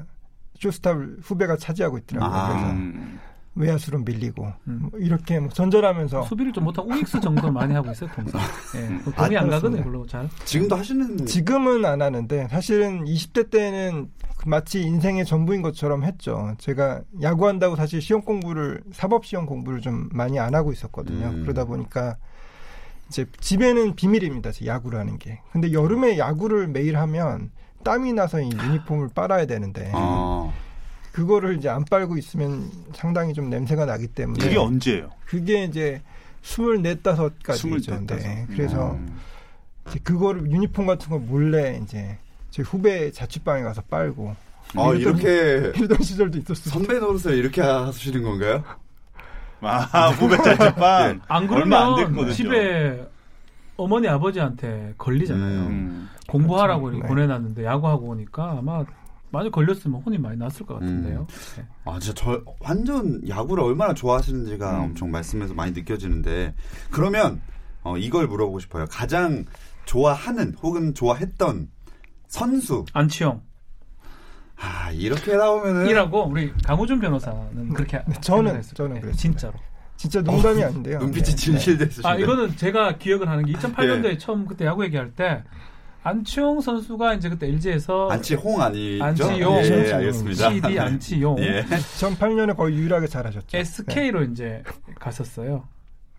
쇼스탑을 0.61 1.17
후배가 1.21 1.57
차지하고 1.57 1.97
있더라고요. 1.99 2.39
아. 2.39 2.49
그래서 2.49 2.69
음. 2.71 3.19
외야수로 3.53 3.99
밀리고 3.99 4.47
음. 4.67 4.89
뭐 4.89 4.99
이렇게 4.99 5.37
뭐 5.39 5.49
전전하면서 5.49 6.23
수비를 6.23 6.53
좀 6.53 6.63
못하고 6.63 6.89
우익수 6.89 7.19
정도 7.19 7.51
많이 7.51 7.73
하고 7.73 7.91
있어요, 7.91 8.09
통상. 8.15 8.39
예. 8.75 8.97
그 9.03 9.11
공이 9.11 9.35
아, 9.35 9.41
안. 9.41 9.49
가거든요, 9.49 9.83
별로 9.83 10.05
잘. 10.07 10.29
지금도 10.45 10.77
하시는 10.77 11.25
지금은 11.25 11.83
안 11.83 12.01
하는데 12.01 12.47
사실은 12.47 13.03
20대 13.03 13.49
때는 13.49 14.09
마치 14.45 14.81
인생의 14.81 15.25
전부인 15.25 15.61
것처럼 15.61 16.03
했죠. 16.03 16.55
제가 16.59 17.01
야구한다고 17.21 17.75
사실 17.75 18.01
시험 18.01 18.21
공부를 18.21 18.81
사법 18.93 19.25
시험 19.25 19.45
공부를 19.45 19.81
좀 19.81 20.07
많이 20.13 20.39
안 20.39 20.55
하고 20.55 20.71
있었거든요. 20.71 21.27
음. 21.27 21.41
그러다 21.41 21.65
보니까 21.65 22.15
이제 23.09 23.25
집에는 23.41 23.95
비밀입니다. 23.97 24.53
제 24.53 24.65
야구라는 24.65 25.19
게. 25.19 25.41
근데 25.51 25.73
여름에 25.73 26.17
야구를 26.17 26.69
매일 26.69 26.97
하면 26.97 27.51
땀이 27.83 28.13
나서 28.13 28.39
이 28.39 28.49
유니폼을 28.51 29.09
빨아야 29.13 29.45
되는데 29.45 29.91
아, 29.93 30.51
그거를 31.11 31.57
이제 31.57 31.69
안 31.69 31.83
빨고 31.85 32.17
있으면 32.17 32.69
상당히 32.93 33.33
좀 33.33 33.49
냄새가 33.49 33.85
나기 33.85 34.07
때문에 34.07 34.43
그게 34.43 34.57
언제예요? 34.57 35.09
그게 35.25 35.63
이제 35.65 36.01
스물넷 36.41 37.03
다섯까지죠. 37.03 38.05
네. 38.07 38.45
그래서 38.49 38.91
음. 38.93 39.19
이제 39.87 39.99
그거를 40.03 40.49
유니폼 40.51 40.85
같은 40.85 41.09
걸 41.09 41.19
몰래 41.19 41.79
이제 41.83 42.17
제 42.49 42.61
후배 42.63 43.11
자취방에 43.11 43.61
가서 43.63 43.81
빨고 43.89 44.35
아 44.75 44.93
이렇게 44.93 45.71
이러던 45.75 46.01
시절도 46.01 46.39
있었어요. 46.39 46.73
선배 46.73 46.99
노릇을 46.99 47.35
이렇게 47.35 47.61
하시는 47.61 48.23
건가요? 48.23 48.63
아, 49.61 50.09
후배 50.09 50.37
자취방. 50.37 51.21
안 51.27 51.49
얼마 51.49 51.85
안 51.85 51.95
그러면 51.95 51.95
됐거든요. 51.95 52.33
집에 52.33 53.07
어머니 53.77 54.07
아버지한테 54.07 54.93
걸리잖아요. 54.97 55.59
음. 55.67 56.09
음. 56.37 56.41
공부하라고 56.41 56.83
그렇죠. 56.83 57.01
네. 57.03 57.07
보내놨는데 57.07 57.65
야구하고 57.65 58.07
오니까 58.07 58.57
아마 58.59 58.85
많이 59.31 59.49
걸렸으면 59.49 60.01
혼이 60.01 60.17
많이 60.17 60.37
났을 60.37 60.65
것 60.65 60.75
같은데요. 60.75 61.27
네. 61.57 61.65
아 61.85 61.99
진짜 61.99 62.13
저 62.21 62.41
완전 62.59 63.21
야구를 63.27 63.63
얼마나 63.63 63.93
좋아하시는지가 63.93 64.79
음. 64.79 64.83
엄청 64.85 65.11
말씀에서 65.11 65.53
많이 65.53 65.71
느껴지는데 65.71 66.53
그러면 66.89 67.41
어, 67.83 67.97
이걸 67.97 68.27
물어보고 68.27 68.59
싶어요. 68.59 68.85
가장 68.89 69.45
좋아하는 69.85 70.53
혹은 70.61 70.93
좋아했던 70.93 71.69
선수. 72.27 72.85
안치용 72.93 73.41
아 74.57 74.91
이렇게 74.91 75.35
나오면은 75.35 75.87
이라고 75.87 76.25
우리 76.27 76.53
강호준 76.65 76.99
변호사는 76.99 77.73
그렇게 77.73 77.97
네, 78.07 78.13
저는- 78.15 78.75
저는. 78.75 79.01
그랬습니다. 79.01 79.11
진짜로. 79.17 79.53
진짜 79.97 80.21
농담이 80.21 80.63
아닌데요. 80.63 80.99
눈빛이 80.99 81.25
네. 81.25 81.35
진실됐으신데. 81.35 82.07
아 82.07 82.15
이거는 82.15 82.55
제가 82.57 82.97
기억을 82.97 83.29
하는 83.29 83.45
게 83.45 83.53
2008년도에 83.53 84.05
예. 84.05 84.17
처음 84.17 84.45
그때 84.45 84.65
야구 84.65 84.83
얘기할 84.83 85.11
때 85.11 85.43
안치용 86.03 86.61
선수가 86.61 87.13
이제 87.15 87.29
그때 87.29 87.47
LG에서 87.47 88.09
안치홍 88.09 88.61
아니죠? 88.61 89.03
안치용. 89.03 89.39
예, 89.39 89.57
안치용. 89.57 89.95
알겠습니다. 89.99 90.49
CD 90.51 90.79
안치용 90.79 91.39
예. 91.39 91.63
2008년에 91.63 92.55
거의 92.57 92.75
유일하게 92.75 93.07
잘하셨죠. 93.07 93.55
SK로 93.57 94.23
이제 94.23 94.63
갔었어요. 94.99 95.63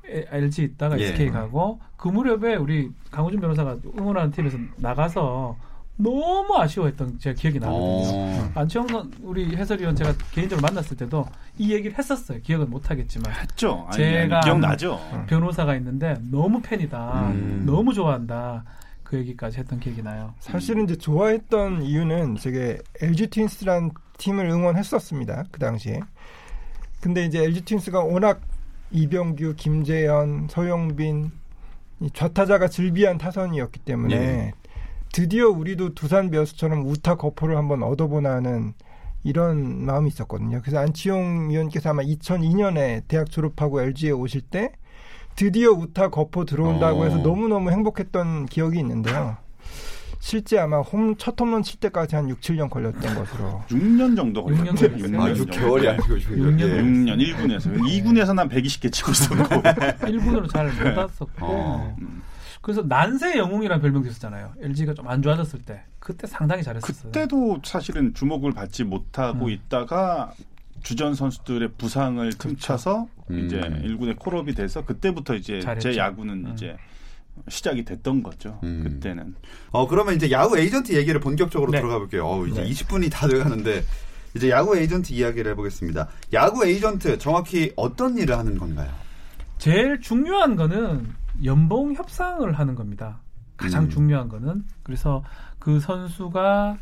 에- 0.09 0.27
LG 0.31 0.62
있다가 0.65 0.99
예. 1.01 1.07
SK 1.07 1.31
가고 1.31 1.81
그 1.97 2.09
무렵에 2.09 2.55
우리 2.57 2.91
강호준 3.11 3.41
변호사가 3.41 3.79
응원하는 3.99 4.31
팀에서 4.31 4.57
나가서 4.77 5.57
너무 5.97 6.57
아쉬워했던 6.59 7.19
제가 7.19 7.35
기억이 7.39 7.59
나거든요. 7.59 7.83
어. 7.85 8.51
안치홍 8.55 8.89
선 8.89 9.12
우리 9.23 9.55
해설위원 9.57 9.95
제가 9.97 10.15
개인적으로 10.33 10.65
만났을 10.67 10.97
때도 10.97 11.27
이 11.59 11.73
얘기를 11.73 11.97
했었어요. 11.99 12.39
기억은 12.43 12.71
못 12.71 12.89
하겠지만 12.91 13.33
했죠. 13.33 13.85
아니, 13.89 13.97
제가 13.99 14.41
기억나죠. 14.41 14.99
변호사가 15.29 15.75
있는데 15.77 16.17
너무 16.31 16.61
팬이다, 16.62 17.31
음. 17.33 17.62
너무 17.67 17.93
좋아한다 17.93 18.65
그 19.12 19.19
얘기까지 19.19 19.59
했던 19.59 19.78
기억이 19.78 20.02
나요. 20.02 20.33
사실은 20.40 20.85
이제 20.85 20.97
좋아했던 20.97 21.83
이유는 21.83 22.37
제가 22.37 22.83
LG 23.02 23.26
트윈스라는 23.28 23.90
팀을 24.16 24.47
응원했었습니다. 24.47 25.45
그 25.50 25.61
당시에. 25.61 26.00
근데 27.02 27.26
이제 27.26 27.45
LG 27.45 27.66
트윈스가 27.66 28.00
워낙 28.04 28.40
이병규, 28.90 29.57
김재현, 29.59 30.49
서영빈 30.49 31.31
이 32.00 32.11
좌타자가 32.14 32.69
즐비한 32.69 33.19
타선이었기 33.19 33.81
때문에 33.81 34.14
예. 34.16 34.52
드디어 35.12 35.50
우리도 35.50 35.92
두산 35.92 36.31
베어스처럼 36.31 36.87
우타 36.87 37.16
거포를 37.16 37.59
한번 37.59 37.83
얻어보나 37.83 38.37
하는 38.37 38.73
이런 39.25 39.85
마음이 39.85 40.09
있었거든요. 40.09 40.62
그래서 40.62 40.78
안치홍 40.78 41.50
위원께서 41.50 41.90
아마 41.90 42.02
2002년에 42.02 43.02
대학 43.09 43.31
졸업하고 43.31 43.83
LG에 43.83 44.11
오실 44.12 44.40
때 44.40 44.73
드디어 45.37 45.71
우타 45.71 46.09
거포 46.11 46.45
들어온다고 46.45 47.01
어. 47.01 47.05
해서 47.05 47.17
너무너무 47.19 47.71
행복했던 47.71 48.47
기억이 48.47 48.79
있는데요. 48.81 49.37
실제 50.21 50.57
아마 50.59 50.79
홈, 50.79 51.17
첫 51.17 51.41
홈런 51.41 51.65
칠 51.65 51.81
때까지 51.81 52.15
한 52.15 52.29
6, 52.29 52.41
7년 52.41 52.71
걸렸던 52.71 53.15
것으로. 53.17 53.62
6년 53.69 54.15
정도 54.15 54.45
걸렸어요. 54.45 54.75
6년 54.75 55.17
걸렸어요. 55.19 55.21
아, 55.21 55.35
6개월이 55.35 55.89
아니고 55.89 56.21
육 56.39 56.55
년. 56.55 56.69
6년 56.69 57.19
1군에서 57.19 57.77
2군에서 57.81 58.35
난 58.35 58.49
120개 58.49 58.93
치고 58.93 59.11
있었고 59.11 59.35
1군으로 60.07 60.49
잘 60.53 60.67
못 60.69 60.97
왔었고 60.97 61.29
어. 61.41 61.97
그래서 62.61 62.83
난세 62.87 63.37
영웅이라는 63.39 63.83
별명도 63.83 64.09
있었잖아요. 64.09 64.53
LG가 64.61 64.95
좀 64.95 65.09
안 65.09 65.21
좋아졌을 65.23 65.59
때 65.62 65.83
그때 65.99 66.29
상당히 66.29 66.62
잘했었어요. 66.62 67.11
그때도 67.11 67.59
사실은 67.65 68.15
주목을 68.15 68.53
받지 68.53 68.85
못하고 68.85 69.47
음. 69.47 69.51
있다가 69.51 70.33
주전 70.83 71.15
선수들의 71.15 71.73
부상을 71.79 72.29
틈차서 72.35 73.07
음. 73.31 73.47
이제 73.47 73.61
1군에 73.61 74.19
콜업이 74.19 74.55
돼서 74.55 74.85
그때부터 74.85 75.35
이제 75.35 75.61
잘했죠. 75.61 75.93
제 75.93 75.99
야구는 75.99 76.47
음. 76.47 76.53
이제 76.53 76.77
시작이 77.49 77.85
됐던 77.85 78.23
거죠. 78.23 78.59
음. 78.62 78.83
그때는 78.85 79.35
어 79.71 79.87
그러면 79.89 80.15
이제 80.15 80.31
야구 80.31 80.59
에이전트 80.59 80.93
얘기를 80.95 81.21
본격적으로 81.21 81.71
네. 81.71 81.79
들어가 81.79 81.99
볼게요. 81.99 82.27
어, 82.27 82.47
이제 82.47 82.62
네. 82.62 82.71
20분이 82.71 83.11
다 83.11 83.27
돼가는데 83.27 83.83
이제 84.35 84.51
야구 84.51 84.77
에이전트 84.77 85.12
이야기를 85.12 85.53
해보겠습니다. 85.53 86.09
야구 86.33 86.67
에이전트 86.67 87.19
정확히 87.19 87.73
어떤 87.77 88.19
일을 88.19 88.37
하는 88.37 88.59
건가요? 88.59 88.91
제일 89.59 90.01
중요한 90.01 90.57
거는 90.57 91.09
연봉 91.45 91.95
협상을 91.95 92.51
하는 92.53 92.75
겁니다. 92.75 93.21
가장 93.57 93.85
음. 93.85 93.91
중요한 93.91 94.29
거는 94.29 94.65
그래서 94.83 95.23
그 95.59 95.79
선수가 95.79 96.77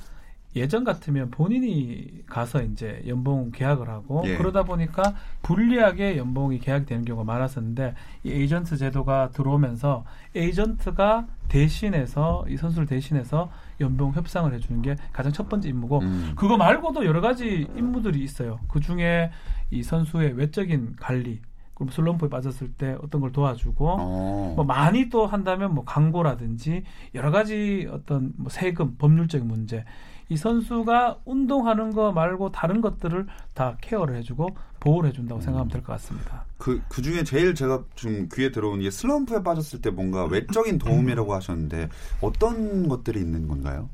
예전 0.57 0.83
같으면 0.85 1.31
본인이 1.31 2.25
가서 2.27 2.63
이제 2.63 3.03
연봉 3.07 3.51
계약을 3.53 3.89
하고 3.89 4.23
예. 4.27 4.37
그러다 4.37 4.65
보니까 4.65 5.15
불리하게 5.43 6.17
연봉이 6.17 6.59
계약이 6.59 6.87
되는 6.87 7.05
경우가 7.05 7.25
많았었는데 7.25 7.95
이 8.25 8.33
에이전트 8.33 8.77
제도가 8.77 9.31
들어오면서 9.31 10.05
에이전트가 10.35 11.27
대신해서 11.49 12.45
이 12.49 12.57
선수를 12.57 12.87
대신해서 12.87 13.51
연봉 13.81 14.13
협상을 14.13 14.53
해주는 14.53 14.83
게 14.83 14.97
가장 15.13 15.33
첫 15.33 15.49
번째 15.49 15.69
임무고 15.69 16.01
음. 16.01 16.33
그거 16.37 16.57
말고도 16.57 17.05
여러 17.07 17.21
가지 17.21 17.69
임무들이 17.77 18.23
있어요. 18.23 18.61
그 18.69 18.81
중에 18.81 19.31
이 19.71 19.83
선수의 19.83 20.33
외적인 20.33 20.97
관리, 20.99 21.41
그리고 21.75 21.93
슬럼프에 21.93 22.29
빠졌을 22.29 22.73
때 22.73 22.97
어떤 23.03 23.21
걸 23.21 23.33
도와주고, 23.33 23.89
어. 23.89 24.53
뭐 24.57 24.65
많이 24.65 25.09
또 25.09 25.27
한다면 25.27 25.75
뭐 25.75 25.85
광고라든지 25.85 26.83
여러 27.15 27.31
가지 27.31 27.89
어떤 27.91 28.33
뭐 28.37 28.51
세금, 28.51 28.97
법률적인 28.97 29.47
문제. 29.47 29.85
이 30.31 30.37
선수가 30.37 31.19
운동하는 31.27 31.93
거 31.93 32.13
말고 32.13 32.53
다른 32.53 32.81
것들을 32.81 33.27
다 33.53 33.77
케어를 33.81 34.17
해주고 34.17 34.49
보호를 34.79 35.11
해준다고 35.11 35.41
생각하면 35.41 35.69
될 35.71 35.83
것 35.83 35.93
같습니다. 35.95 36.45
그, 36.57 36.81
그 36.89 37.03
중에 37.03 37.25
제일 37.25 37.55
제가 37.55 37.83
좀 37.97 38.29
귀에 38.33 38.51
들어온 38.51 38.81
게 38.81 38.91
슬럼프에 38.91 39.43
빠졌을 39.43 39.83
때 39.83 39.91
뭔가 39.91 40.25
외적인 40.25 40.79
도움이라고 40.79 41.35
하셨는데 41.35 41.89
어떤 42.21 42.89
것들이 42.89 43.21
있는 43.21 43.49
건가요? 43.49 43.91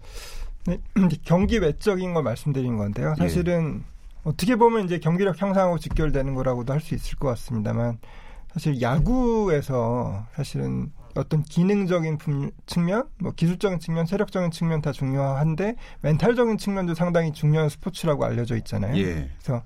네, 0.67 0.79
경기 1.25 1.59
외적인 1.59 2.13
걸 2.15 2.23
말씀드린 2.23 2.77
건데요. 2.77 3.15
예. 3.19 3.23
사실은 3.23 3.83
어떻게 4.23 4.57
보면 4.57 4.85
이제 4.85 4.99
경기력 4.99 5.41
향상하고 5.41 5.79
직결되는 5.79 6.35
거라고도 6.35 6.73
할 6.73 6.81
수 6.81 6.95
있을 6.95 7.17
것 7.19 7.29
같습니다만 7.29 7.99
사실 8.53 8.81
야구에서 8.83 10.27
사실은 10.35 10.93
어떤 11.17 11.43
기능적인 11.43 12.19
품- 12.19 12.51
측면, 12.67 13.05
뭐 13.19 13.33
기술적인 13.33 13.81
측면, 13.81 14.07
체력적인 14.07 14.51
측면 14.51 14.83
다 14.83 14.93
중요한데 14.93 15.75
멘탈적인 16.03 16.59
측면도 16.59 16.95
상당히 16.95 17.33
중요한 17.33 17.69
스포츠라고 17.69 18.25
알려져 18.25 18.57
있잖아요. 18.57 18.97
예. 18.99 19.31
그래서 19.43 19.63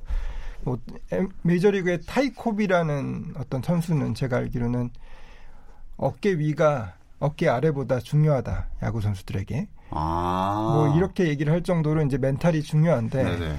뭐 0.62 0.78
엠- 1.10 1.28
메이저리그의 1.42 2.00
타이콥이라는 2.06 3.34
어떤 3.38 3.62
선수는 3.62 4.14
제가 4.14 4.36
알기로는 4.38 4.90
어깨 5.96 6.30
위가 6.32 6.94
어깨 7.18 7.48
아래보다 7.48 7.98
중요하다 8.00 8.68
야구 8.82 9.00
선수들에게 9.00 9.68
아. 9.90 10.72
뭐 10.74 10.96
이렇게 10.96 11.28
얘기를 11.28 11.52
할 11.52 11.62
정도로 11.62 12.02
이제 12.02 12.16
멘탈이 12.16 12.62
중요한데 12.62 13.22
네네. 13.24 13.56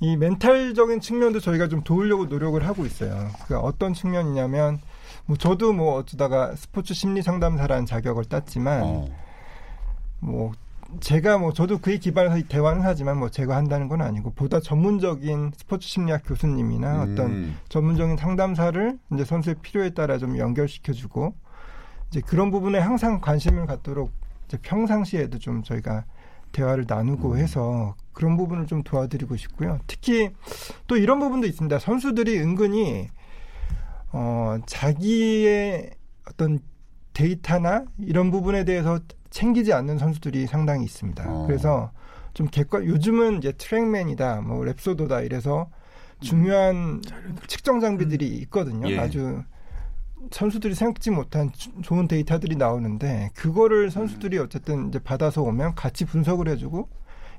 이 0.00 0.16
멘탈적인 0.16 1.00
측면도 1.00 1.40
저희가 1.40 1.68
좀 1.68 1.82
도우려고 1.82 2.26
노력을 2.26 2.64
하고 2.66 2.86
있어요. 2.86 3.28
그 3.46 3.58
어떤 3.58 3.92
측면이냐면 3.92 4.80
뭐 5.28 5.36
저도 5.36 5.74
뭐 5.74 5.96
어쩌다가 5.96 6.56
스포츠 6.56 6.94
심리 6.94 7.20
상담사라는 7.20 7.84
자격을 7.84 8.24
땄지만 8.24 8.82
어. 8.82 9.08
뭐 10.20 10.52
제가 11.00 11.36
뭐 11.36 11.52
저도 11.52 11.78
그에 11.78 11.98
기반해서 11.98 12.38
이 12.38 12.44
대화는 12.44 12.80
하지만 12.82 13.18
뭐 13.18 13.28
제가 13.28 13.54
한다는 13.54 13.88
건 13.88 14.00
아니고 14.00 14.32
보다 14.32 14.58
전문적인 14.58 15.52
스포츠 15.54 15.86
심리학 15.86 16.22
교수님이나 16.24 17.02
어떤 17.02 17.26
음. 17.26 17.58
전문적인 17.68 18.16
상담사를 18.16 18.98
이제 19.12 19.24
선수의 19.26 19.56
필요에 19.60 19.90
따라 19.90 20.16
좀 20.16 20.38
연결시켜주고 20.38 21.34
이제 22.10 22.22
그런 22.22 22.50
부분에 22.50 22.78
항상 22.78 23.20
관심을 23.20 23.66
갖도록 23.66 24.10
이제 24.46 24.56
평상시에도 24.62 25.38
좀 25.38 25.62
저희가 25.62 26.06
대화를 26.52 26.86
나누고 26.88 27.32
음. 27.32 27.36
해서 27.36 27.94
그런 28.14 28.38
부분을 28.38 28.66
좀 28.66 28.82
도와드리고 28.82 29.36
싶고요. 29.36 29.78
특히 29.86 30.30
또 30.86 30.96
이런 30.96 31.20
부분도 31.20 31.46
있습니다. 31.46 31.78
선수들이 31.78 32.40
은근히 32.40 33.10
어 34.12 34.56
자기의 34.66 35.90
어떤 36.28 36.58
데이터나 37.12 37.84
이런 37.98 38.30
부분에 38.30 38.64
대해서 38.64 39.00
챙기지 39.30 39.72
않는 39.72 39.98
선수들이 39.98 40.46
상당히 40.46 40.84
있습니다. 40.84 41.24
어. 41.28 41.46
그래서 41.46 41.90
좀 42.34 42.46
객관 42.46 42.84
요즘은 42.84 43.38
이제 43.38 43.52
트랙맨이다, 43.52 44.42
뭐 44.42 44.60
랩소도다 44.64 45.24
이래서 45.24 45.68
중요한 46.20 47.00
측정 47.46 47.80
장비들이 47.80 48.26
있거든요. 48.42 48.88
예. 48.90 48.98
아주 48.98 49.42
선수들이 50.30 50.74
생각지 50.74 51.10
못한 51.10 51.50
주- 51.52 51.70
좋은 51.82 52.08
데이터들이 52.08 52.56
나오는데 52.56 53.30
그거를 53.34 53.90
선수들이 53.90 54.38
어쨌든 54.38 54.88
이제 54.88 54.98
받아서 54.98 55.42
오면 55.42 55.74
같이 55.74 56.04
분석을 56.04 56.48
해주고 56.48 56.88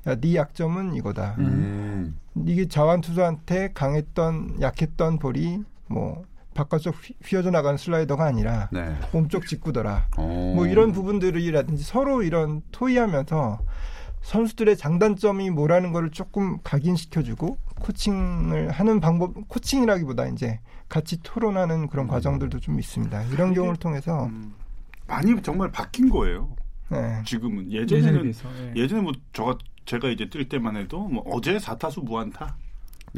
야, 0.06 0.14
네 0.16 0.34
약점은 0.34 0.94
이거다. 0.94 1.36
음. 1.38 2.18
이게 2.46 2.66
자완 2.68 3.00
투수한테 3.02 3.70
강했던 3.74 4.60
약했던 4.62 5.18
볼이 5.18 5.62
뭐 5.88 6.22
바깥쪽 6.54 6.94
휘- 7.04 7.14
휘어져 7.24 7.50
나가는 7.50 7.76
슬라이더가 7.76 8.24
아니라 8.24 8.68
네. 8.72 8.94
몸쪽 9.12 9.46
직구더라. 9.46 10.08
어. 10.16 10.52
뭐 10.56 10.66
이런 10.66 10.92
부분들이라든지 10.92 11.82
서로 11.84 12.22
이런 12.22 12.62
토의하면서 12.72 13.58
선수들의 14.22 14.76
장단점이 14.76 15.50
뭐라는 15.50 15.92
거를 15.92 16.10
조금 16.10 16.58
각인시켜주고 16.62 17.56
코칭을 17.80 18.70
하는 18.70 19.00
방법, 19.00 19.32
코칭이라기보다 19.48 20.26
이제 20.28 20.60
같이 20.88 21.22
토론하는 21.22 21.88
그런 21.88 22.06
과정들도 22.06 22.60
좀 22.60 22.78
있습니다. 22.78 23.22
이런 23.24 23.54
경우를 23.54 23.76
통해서 23.76 24.26
음, 24.26 24.54
많이 25.06 25.40
정말 25.42 25.70
바뀐 25.70 26.10
거예요. 26.10 26.54
네. 26.90 27.22
지금은 27.24 27.70
예전에 27.72 28.00
예전에는 28.00 28.22
비해서. 28.22 28.48
예. 28.60 28.82
예전에 28.82 29.00
뭐 29.00 29.12
저가 29.32 29.56
제가 29.86 30.08
이제 30.08 30.28
뛸 30.28 30.48
때만 30.48 30.76
해도 30.76 31.08
뭐 31.08 31.22
어제 31.32 31.58
사타수 31.58 32.00
무안타, 32.02 32.56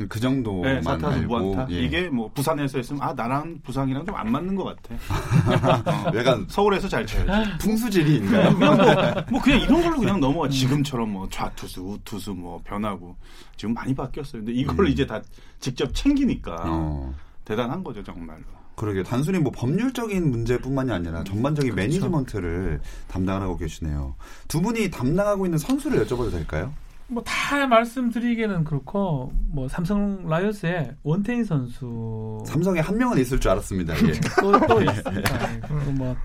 그 0.09 0.19
정도만 0.21 0.83
네, 0.83 1.07
알고 1.07 1.39
무안타 1.39 1.73
예. 1.73 1.83
이게 1.83 2.09
뭐 2.09 2.31
부산에서 2.33 2.79
했으면 2.79 3.03
아 3.03 3.13
나랑 3.13 3.61
부상이랑 3.63 4.07
좀 4.07 4.17
안 4.17 4.31
맞는 4.31 4.55
것 4.55 4.65
같아. 4.65 4.95
어, 4.95 6.13
약간 6.17 6.47
서울에서 6.49 6.89
잘 6.89 7.05
쳐야지. 7.07 7.59
풍수질이 7.59 8.17
있나요? 8.17 8.55
그냥 8.57 8.77
뭐, 8.77 9.25
뭐 9.33 9.43
그냥 9.43 9.61
이런 9.61 9.83
걸로 9.83 9.99
그냥 9.99 10.21
넘어가. 10.21 10.49
지금처럼 10.49 11.11
뭐 11.13 11.29
좌투수, 11.29 11.83
우투수 11.83 12.35
뭐 12.35 12.61
변하고 12.65 13.17
지금 13.57 13.75
많이 13.75 13.95
바뀌었어요. 13.95 14.43
근데 14.45 14.53
이걸 14.53 14.87
음. 14.87 14.91
이제 14.91 15.07
다 15.07 15.21
직접 15.61 15.93
챙기니까 15.95 16.57
어. 16.67 17.15
대단한 17.45 17.83
거죠 17.83 18.03
정말로. 18.03 18.43
그러게 18.77 19.03
단순히 19.03 19.39
뭐 19.39 19.53
법률적인 19.53 20.31
문제뿐만이 20.31 20.91
아니라 20.93 21.23
전반적인 21.25 21.73
그렇죠. 21.73 21.89
매니지먼트를 21.89 22.81
담당을 23.09 23.43
하고 23.43 23.57
계시네요. 23.59 24.15
두 24.49 24.63
분이 24.63 24.91
담당하고 24.91 25.45
있는 25.47 25.59
선수를 25.59 26.07
여쭤봐도 26.07 26.31
될까요? 26.31 26.73
뭐 27.13 27.23
다 27.25 27.67
말씀드리기는 27.67 28.65
그렇고 28.65 29.33
뭐 29.49 29.69
삼성 29.69 30.27
라이온스의 30.27 30.97
원태인 31.03 31.45
선수 31.45 32.43
삼성에 32.47 32.81
한 32.81 32.97
명은 32.97 33.19
있을 33.19 33.39
줄 33.39 33.51
알았습니다. 33.51 33.95
예. 34.09 34.13
또, 34.41 34.67
또 34.67 34.83
있습니다. 34.83 35.55
예. 35.55 35.61
그리고 35.61 35.93
뭐 35.93 36.17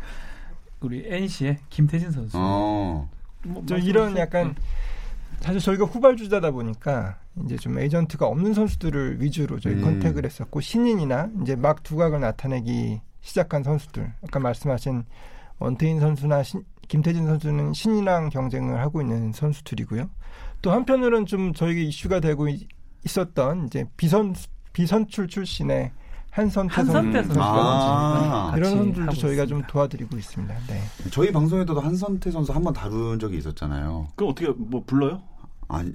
우리 0.79 1.03
NC의 1.07 1.57
김태진 1.69 2.11
선수. 2.11 2.37
어. 2.39 3.09
뭐 3.43 3.63
저 3.65 3.77
이런. 3.77 4.17
약간 4.17 4.55
사실 5.41 5.59
저희가 5.61 5.85
후발주자다 5.85 6.51
보니까 6.51 7.17
이제 7.45 7.55
좀 7.57 7.77
에이전트가 7.77 8.25
없는 8.25 8.53
선수들을 8.53 9.21
위주로 9.21 9.59
저희 9.59 9.75
음. 9.75 9.81
컨택을 9.83 10.25
했었고 10.25 10.61
신인이나 10.61 11.29
이제 11.41 11.55
막 11.55 11.83
두각을 11.83 12.19
나타내기 12.19 13.01
시작한 13.21 13.61
선수들 13.63 14.13
아까 14.23 14.39
말씀하신 14.39 15.03
원태인 15.59 15.99
선수나 15.99 16.41
신- 16.43 16.63
김태진 16.87 17.25
선수는 17.27 17.73
신인왕 17.73 18.29
경쟁을 18.29 18.79
하고 18.79 19.01
있는 19.01 19.31
선수들이고요. 19.33 20.09
또 20.67 20.73
한편으로는 20.73 21.25
좀 21.25 21.53
저희가 21.53 21.79
이슈가 21.79 22.19
되고 22.19 22.49
이- 22.49 22.67
있었던 23.05 23.67
이제 23.67 23.85
비선 23.95 24.35
비선출 24.73 25.29
출신의 25.29 25.91
한선태 26.29 27.23
선수 27.23 27.39
아. 27.41 28.51
이런 28.57 28.71
선수들도 28.71 29.11
저희가 29.13 29.45
좀 29.45 29.59
있습니다. 29.59 29.67
도와드리고 29.67 30.17
있습니다. 30.17 30.53
네. 30.67 30.81
저희 31.09 31.31
방송에도 31.31 31.79
한선태 31.79 32.29
선수 32.31 32.51
한 32.51 32.63
번 32.65 32.73
다룬 32.73 33.17
적이 33.17 33.37
있었잖아요. 33.37 34.09
그 34.17 34.25
어떻게 34.27 34.49
뭐 34.57 34.83
불러요? 34.85 35.21
아니? 35.69 35.89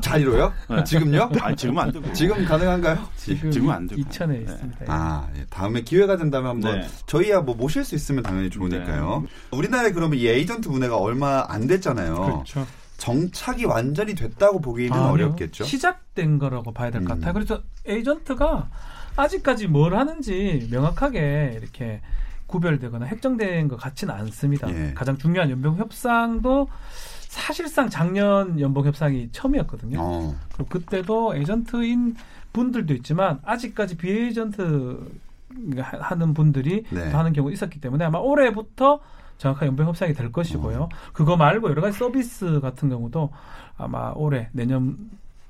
자리로요? 0.00 0.52
네. 0.70 0.84
지금요? 0.84 1.28
아 1.42 1.52
지금은 1.56 1.82
안 1.82 1.90
되고. 1.92 2.12
지금 2.12 2.44
가능한가요? 2.44 3.04
지금 3.16 3.50
은 3.52 3.70
안 3.70 3.86
되고. 3.88 4.00
이천에 4.02 4.36
네. 4.38 4.42
있습니다. 4.44 4.84
아, 4.86 5.28
예. 5.36 5.44
다음에 5.50 5.80
기회가 5.82 6.16
된다면 6.16 6.50
한번 6.50 6.80
네. 6.80 6.86
저희야 7.06 7.40
뭐 7.40 7.56
모실 7.56 7.84
수 7.84 7.96
있으면 7.96 8.22
당연히 8.22 8.48
좋으니까요. 8.50 9.24
우리나라에 9.50 9.90
그러면 9.90 10.16
이 10.16 10.28
에이전트 10.28 10.68
문화가 10.68 10.96
얼마 10.96 11.44
안 11.48 11.66
됐잖아요. 11.66 12.14
그렇죠. 12.14 12.64
정착이 13.02 13.64
완전히 13.64 14.14
됐다고 14.14 14.60
보기는 14.60 14.92
아니요. 14.92 15.10
어렵겠죠. 15.10 15.64
시작된 15.64 16.38
거라고 16.38 16.72
봐야 16.72 16.92
될것 16.92 17.10
음. 17.10 17.18
같아요. 17.20 17.34
그래서 17.34 17.60
에이전트가 17.84 18.70
아직까지 19.16 19.66
뭘 19.66 19.96
하는지 19.96 20.68
명확하게 20.70 21.58
이렇게 21.60 22.00
구별되거나 22.46 23.06
획정된 23.06 23.66
것 23.66 23.76
같지는 23.76 24.14
않습니다. 24.14 24.70
예. 24.70 24.92
가장 24.94 25.18
중요한 25.18 25.50
연봉 25.50 25.78
협상도 25.78 26.68
사실상 27.22 27.88
작년 27.90 28.60
연봉 28.60 28.84
협상이 28.86 29.30
처음이었거든요. 29.32 29.98
어, 30.00 30.36
그리고 30.54 30.68
그때도 30.68 31.34
에이전트인 31.34 32.14
분들도 32.52 32.94
있지만 32.94 33.40
아직까지 33.44 33.96
비에이전트 33.96 35.10
하- 35.78 35.98
하는 35.98 36.34
분들이 36.34 36.84
네. 36.90 37.10
또 37.10 37.18
하는 37.18 37.32
경우가 37.32 37.52
있었기 37.52 37.80
때문에 37.80 38.04
아마 38.04 38.18
올해부터 38.20 39.00
정확한 39.42 39.66
연봉 39.68 39.86
협상이 39.88 40.14
될 40.14 40.30
것이고요. 40.30 40.88
그거 41.12 41.36
말고 41.36 41.68
여러 41.68 41.82
가지 41.82 41.98
서비스 41.98 42.60
같은 42.60 42.88
경우도 42.88 43.30
아마 43.76 44.12
올해 44.14 44.48
내년 44.52 44.96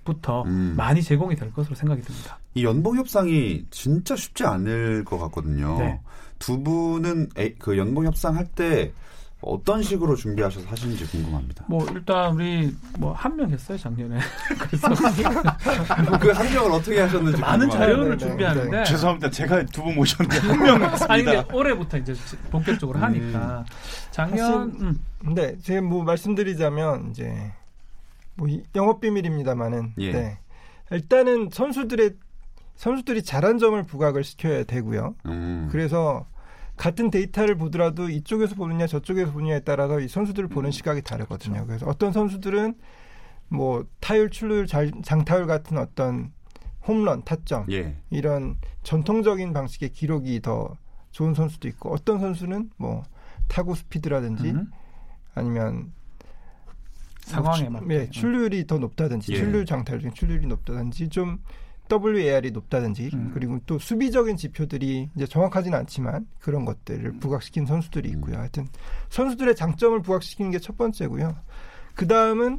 부터 0.05 0.43
음. 0.45 0.75
많이 0.77 1.03
제공이 1.03 1.37
될 1.37 1.53
것으로 1.53 1.75
생각이 1.75 2.01
듭니다. 2.03 2.39
이 2.55 2.65
연봉 2.65 2.97
협상이 2.97 3.67
진짜 3.71 4.17
쉽지 4.17 4.45
않을 4.45 5.05
것 5.05 5.19
같거든요. 5.19 5.79
네. 5.79 6.01
두 6.39 6.61
분은 6.63 7.29
에- 7.37 7.55
그 7.59 7.77
연봉 7.79 8.05
협상 8.07 8.35
할 8.37 8.47
때 8.55 8.93
어떤 9.43 9.83
식으로 9.83 10.15
준비하셔서 10.15 10.67
하시는지 10.69 11.05
궁금합니다. 11.07 11.65
뭐 11.69 11.85
일단 11.93 12.33
우리 12.35 12.75
뭐 12.99 13.13
한 13.13 13.37
명 13.37 13.51
했어요 13.51 13.77
작년에. 13.77 14.19
그래서 14.59 14.89
그 16.21 16.31
합격을 16.31 16.71
어떻게 16.73 17.01
하셨는지 17.01 17.41
많은. 17.41 17.69
자료를 17.71 18.05
네, 18.05 18.11
네, 18.11 18.17
준비하는데 18.19 18.77
네. 18.79 18.85
죄송합니다. 18.85 19.31
제가 19.31 19.65
두 19.67 19.83
분 19.83 19.97
모셨는데 19.97 20.39
한 20.39 20.59
명 20.63 20.83
했습니다. 20.83 21.07
아니 21.13 21.25
근데 21.25 21.45
올해부터 21.53 21.99
이제 21.99 22.15
본격적으로 22.51 22.99
음. 23.01 23.03
하니까 23.05 23.65
작년 24.13 24.71
사실- 24.71 24.87
음, 24.87 24.99
근데 25.21 25.59
제가 25.59 25.81
뭐 25.83 26.05
말씀드리자면 26.05 27.11
이제 27.11 27.53
뭐 28.37 28.47
이- 28.49 28.63
영업 28.77 29.01
비밀입니다만은 29.01 29.95
예. 29.99 30.13
네. 30.13 30.39
일단은 30.93 31.49
선수들의 31.53 32.13
선수들이 32.77 33.23
잘한 33.23 33.59
점을 33.59 33.81
부각을 33.83 34.25
시켜야 34.25 34.65
되고요. 34.65 35.15
음. 35.27 35.69
그래서 35.73 36.27
같은 36.77 37.11
데이터를 37.11 37.57
보더라도 37.57 38.09
이쪽에서 38.09 38.55
보느냐 38.55 38.87
저쪽에서 38.87 39.33
보느냐에 39.33 39.61
따라서 39.61 40.01
이 40.01 40.09
선수들을 40.09 40.49
보는 40.49 40.69
음. 40.69 40.73
시각이 40.73 41.01
그렇죠. 41.03 41.11
다르거든요. 41.15 41.67
그래서 41.67 41.87
어떤 41.87 42.13
선수들은 42.13 42.75
뭐 43.49 43.85
타율, 44.01 44.31
출루율, 44.31 44.67
잘- 44.67 44.93
장타율 45.05 45.47
같은 45.47 45.77
어떤 45.79 46.33
홈런, 46.87 47.23
타점 47.25 47.67
예. 47.71 47.97
이런 48.11 48.57
전통적인 48.83 49.53
방식의 49.53 49.91
기록이 49.91 50.41
더 50.41 50.77
좋은 51.11 51.35
선수도 51.35 51.69
있고 51.69 51.93
어떤 51.93 52.19
선수는 52.19 52.71
뭐 52.79 53.03
타구 53.49 53.75
스피드라든지 53.75 54.51
음, 54.51 54.71
아니면 55.35 55.93
상황에 57.21 57.69
뭐 57.69 57.83
맞게. 57.83 57.95
예, 57.95 58.11
출루율이 58.11 58.67
더 58.67 58.79
높다든지 58.79 59.33
예. 59.33 59.37
출루율 59.37 59.67
장타율 59.67 60.01
중에 60.01 60.11
출루율이 60.13 60.47
높다든지 60.47 61.09
좀 61.11 61.39
WAR이 61.93 62.51
높다든지 62.53 63.11
음. 63.15 63.31
그리고 63.35 63.59
또 63.67 63.79
수비적인 63.79 64.37
지표들이 64.37 65.11
이제 65.15 65.27
정확하지는 65.27 65.77
않지만 65.81 66.27
그런 66.39 66.65
것들을 66.65 67.05
음. 67.05 67.21
부각시킨 67.21 67.67
선수들이 67.67 68.09
있고요. 68.11 68.39
하여튼 68.39 68.67
선수들의 69.11 69.55
장점을 69.57 70.01
부각시키는 70.03 70.51
게 70.51 70.59
첫 70.59 70.77
번째고요. 70.79 71.35
그 71.95 72.07
다음은 72.07 72.59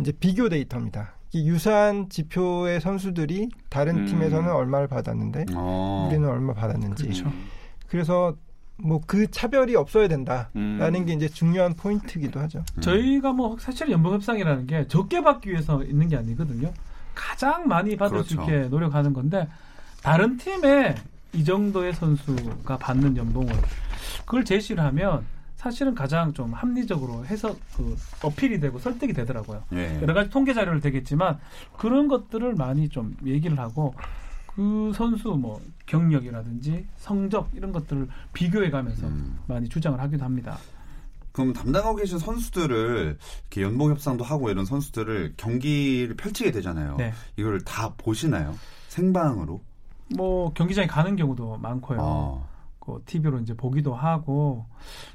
이제 0.00 0.12
비교 0.12 0.48
데이터입니다. 0.48 1.14
이 1.32 1.48
유사한 1.48 2.08
지표의 2.08 2.80
선수들이 2.80 3.48
다른 3.68 3.98
음. 3.98 4.06
팀에서는 4.06 4.50
얼마를 4.50 4.88
받았는데 4.88 5.46
어. 5.54 6.08
우리는 6.10 6.28
얼마 6.28 6.52
받았는지 6.54 7.04
그렇죠. 7.04 7.32
그래서 7.88 8.36
뭐그 8.78 9.30
차별이 9.30 9.76
없어야 9.76 10.08
된다라는 10.08 10.94
음. 10.94 11.06
게 11.06 11.12
이제 11.12 11.28
중요한 11.28 11.74
포인트이기도 11.74 12.40
하죠. 12.40 12.64
음. 12.76 12.80
저희가 12.80 13.32
뭐 13.32 13.56
사실 13.58 13.90
연봉 13.90 14.14
협상이라는 14.14 14.66
게 14.66 14.86
적게 14.88 15.22
받기 15.22 15.50
위해서 15.50 15.82
있는 15.84 16.08
게 16.08 16.16
아니거든요. 16.16 16.72
가장 17.14 17.68
많이 17.68 17.96
받을 17.96 18.22
수 18.24 18.36
그렇죠. 18.36 18.50
있게 18.52 18.68
노력하는 18.68 19.12
건데 19.12 19.48
다른 20.02 20.36
팀에 20.36 20.94
이 21.32 21.44
정도의 21.44 21.94
선수가 21.94 22.76
받는 22.78 23.16
연봉을 23.16 23.52
그걸 24.24 24.44
제시를 24.44 24.82
하면 24.84 25.24
사실은 25.56 25.94
가장 25.94 26.32
좀 26.32 26.52
합리적으로 26.52 27.24
해서 27.24 27.54
그 27.76 27.96
어필이 28.22 28.58
되고 28.58 28.78
설득이 28.80 29.12
되더라고요. 29.12 29.62
예. 29.74 30.00
여러 30.02 30.12
가지 30.12 30.28
통계 30.28 30.52
자료를 30.54 30.80
되겠지만 30.80 31.38
그런 31.76 32.08
것들을 32.08 32.54
많이 32.56 32.88
좀 32.88 33.16
얘기를 33.24 33.56
하고 33.58 33.94
그 34.48 34.92
선수 34.94 35.28
뭐 35.28 35.60
경력이라든지 35.86 36.84
성적 36.96 37.48
이런 37.54 37.72
것들을 37.72 38.08
비교해 38.32 38.70
가면서 38.70 39.06
음. 39.06 39.38
많이 39.46 39.68
주장을 39.68 39.98
하기도 40.00 40.24
합니다. 40.24 40.58
그럼 41.32 41.52
담당하고 41.52 41.96
계신 41.96 42.18
선수들을 42.18 43.18
이렇게 43.40 43.62
연봉 43.62 43.90
협상도 43.90 44.22
하고 44.24 44.50
이런 44.50 44.64
선수들을 44.64 45.34
경기를 45.36 46.14
펼치게 46.16 46.50
되잖아요. 46.52 46.96
네. 46.96 47.12
이걸 47.36 47.60
다 47.62 47.94
보시나요? 47.96 48.54
생방으로? 48.88 49.60
뭐 50.16 50.52
경기장에 50.52 50.86
가는 50.86 51.16
경우도 51.16 51.56
많고요. 51.58 51.98
어. 52.00 52.48
그 52.80 53.02
TV로 53.06 53.38
이제 53.40 53.54
보기도 53.56 53.94
하고. 53.94 54.66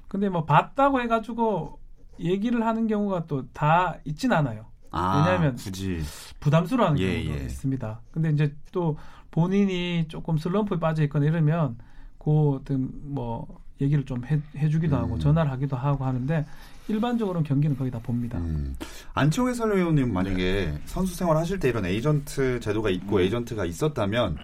근데 0.07 0.29
뭐 0.29 0.45
봤다고 0.45 1.01
해가지고 1.01 1.79
얘기를 2.19 2.65
하는 2.65 2.87
경우가 2.87 3.25
또 3.27 3.45
다 3.53 3.97
있진 4.05 4.31
않아요. 4.33 4.65
아, 4.89 5.17
왜냐하면 5.25 5.55
굳이 5.55 6.01
부담스러워하는 6.39 6.99
예, 7.01 7.23
경우도 7.23 7.39
예. 7.41 7.45
있습니다. 7.45 8.01
근데 8.11 8.29
이제 8.31 8.55
또 8.71 8.97
본인이 9.29 10.05
조금 10.07 10.37
슬럼프에 10.37 10.79
빠져 10.79 11.03
있거나 11.03 11.25
이러면 11.25 11.77
그 12.17 12.55
어떤 12.55 12.89
뭐 13.03 13.45
얘기를 13.81 14.05
좀 14.05 14.25
해, 14.25 14.39
해주기도 14.57 14.95
음. 14.95 15.01
하고 15.01 15.19
전화를 15.19 15.51
하기도 15.51 15.75
하고 15.75 16.05
하는데 16.05 16.45
일반적으로는 16.87 17.45
경기는 17.45 17.77
거의 17.77 17.91
다 17.91 17.99
봅니다. 18.01 18.37
음. 18.39 18.75
안치홍 19.13 19.49
해설위원님 19.49 20.13
만약에 20.13 20.73
선수 20.85 21.15
생활 21.15 21.37
하실 21.37 21.59
때 21.59 21.69
이런 21.69 21.85
에이전트 21.85 22.59
제도가 22.61 22.89
있고 22.91 23.17
음. 23.17 23.21
에이전트가 23.21 23.65
있었다면 23.65 24.37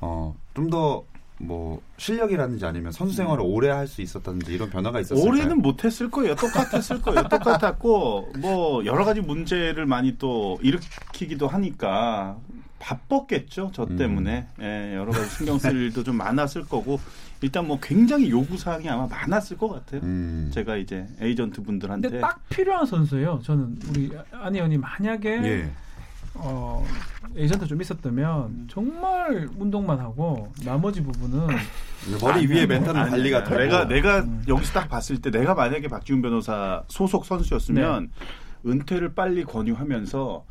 어, 0.00 0.34
좀 0.54 0.70
더 0.70 1.10
뭐 1.42 1.80
실력이라든지 1.96 2.64
아니면 2.66 2.92
선수 2.92 3.16
생활을 3.16 3.42
오래 3.44 3.70
할 3.70 3.86
수 3.88 4.02
있었다든지 4.02 4.52
이런 4.52 4.68
변화가 4.70 5.00
있었을까요? 5.00 5.26
올해는 5.26 5.62
못했을 5.62 6.10
거예요. 6.10 6.34
똑같았을 6.36 7.00
거예요. 7.00 7.22
똑같았고 7.28 8.32
뭐 8.38 8.84
여러 8.84 9.04
가지 9.04 9.20
문제를 9.20 9.86
많이 9.86 10.16
또 10.18 10.58
일으키기도 10.62 11.48
하니까 11.48 12.36
바빴겠죠. 12.80 13.70
저 13.72 13.84
음. 13.84 13.96
때문에 13.96 14.48
예, 14.60 14.94
여러 14.96 15.12
가지 15.12 15.28
신경 15.36 15.58
쓸 15.58 15.76
일도 15.76 16.02
좀 16.02 16.16
많았을 16.16 16.64
거고 16.64 16.98
일단 17.42 17.66
뭐 17.66 17.78
굉장히 17.80 18.30
요구 18.30 18.56
사항이 18.56 18.88
아마 18.88 19.06
많았을 19.06 19.56
것 19.56 19.68
같아요. 19.68 20.00
음. 20.02 20.50
제가 20.52 20.76
이제 20.76 21.06
에이전트 21.20 21.62
분들한테 21.62 22.08
근데 22.08 22.20
딱 22.20 22.40
필요한 22.48 22.84
선수예요. 22.86 23.40
저는 23.44 23.78
우리 23.90 24.10
안 24.32 24.54
의원이 24.54 24.78
만약에 24.78 25.28
예. 25.28 25.70
어, 26.34 26.84
에이전트 27.36 27.66
좀 27.66 27.80
있었다면 27.80 28.68
정말 28.70 29.48
운동만 29.58 29.98
하고 30.00 30.52
나머지 30.64 31.02
부분은 31.02 31.48
머리 32.20 32.46
위에 32.46 32.66
멘탈은. 32.66 33.10
관리가 33.10 33.44
되고 33.44 33.56
내가 33.60 33.84
내가 33.86 34.18
음. 34.20 34.42
여기서 34.48 34.72
딱 34.72 34.88
봤을 34.88 35.20
때 35.20 35.30
내가 35.30 35.54
만약에 35.54 35.88
박지훈 35.88 36.22
변호사 36.22 36.82
소속 36.88 37.24
선수였으면 37.26 38.10
네. 38.18 38.70
은퇴를 38.70 39.14
빨리 39.14 39.44
권유하면서 39.44 40.44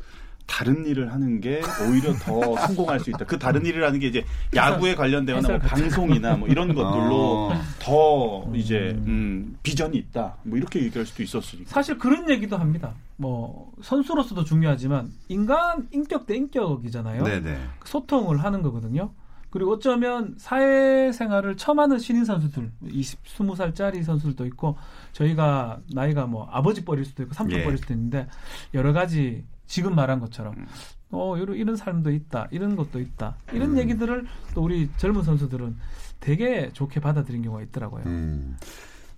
다른 0.50 0.84
일을 0.84 1.12
하는 1.12 1.40
게 1.40 1.62
오히려 1.86 2.12
더 2.14 2.56
성공할 2.66 2.98
수 2.98 3.10
있다. 3.10 3.24
그 3.24 3.38
다른 3.38 3.64
일이라는 3.64 4.00
게 4.00 4.08
이제 4.08 4.24
야구에 4.54 4.96
관련되거나 4.96 5.48
뭐 5.48 5.58
방송이나 5.58 6.36
뭐 6.36 6.48
이런 6.48 6.74
것들로 6.74 7.50
어. 7.52 7.60
더 7.78 8.50
이제 8.54 8.96
음, 9.06 9.56
비전이 9.62 9.96
있다. 9.96 10.36
뭐 10.42 10.58
이렇게 10.58 10.82
얘기할 10.82 11.06
수도 11.06 11.22
있었으니까. 11.22 11.70
사실 11.70 11.96
그런 11.98 12.28
얘기도 12.28 12.56
합니다. 12.56 12.94
뭐 13.16 13.70
선수로서도 13.80 14.44
중요하지만 14.44 15.12
인간 15.28 15.88
인격 15.92 16.26
대 16.26 16.34
인격이잖아요. 16.34 17.22
네네. 17.22 17.58
소통을 17.84 18.42
하는 18.42 18.62
거거든요. 18.62 19.12
그리고 19.50 19.72
어쩌면 19.72 20.34
사회생활을 20.38 21.56
처음 21.56 21.80
하는 21.80 21.98
신인 21.98 22.24
선수들, 22.24 22.70
20, 22.88 23.24
20살짜리 23.24 24.04
선수들도 24.04 24.46
있고, 24.46 24.76
저희가 25.12 25.80
나이가 25.92 26.26
뭐 26.26 26.48
아버지 26.52 26.84
뻘일 26.84 27.04
수도 27.04 27.24
있고, 27.24 27.34
삼촌 27.34 27.58
예. 27.58 27.64
뻘일 27.64 27.78
수도 27.78 27.92
있는데, 27.92 28.28
여러 28.74 28.92
가지 28.92 29.44
지금 29.70 29.94
말한 29.94 30.18
것처럼, 30.18 30.54
음. 30.58 30.66
어, 31.12 31.36
이런, 31.36 31.56
이런 31.56 31.76
삶도 31.76 32.10
있다, 32.10 32.48
이런 32.50 32.74
것도 32.74 32.98
있다, 32.98 33.36
이런 33.52 33.70
음. 33.70 33.78
얘기들을 33.78 34.26
또 34.52 34.64
우리 34.64 34.90
젊은 34.96 35.22
선수들은 35.22 35.76
되게 36.18 36.70
좋게 36.72 36.98
받아들인 36.98 37.42
경우가 37.42 37.62
있더라고요. 37.62 38.02
음. 38.06 38.56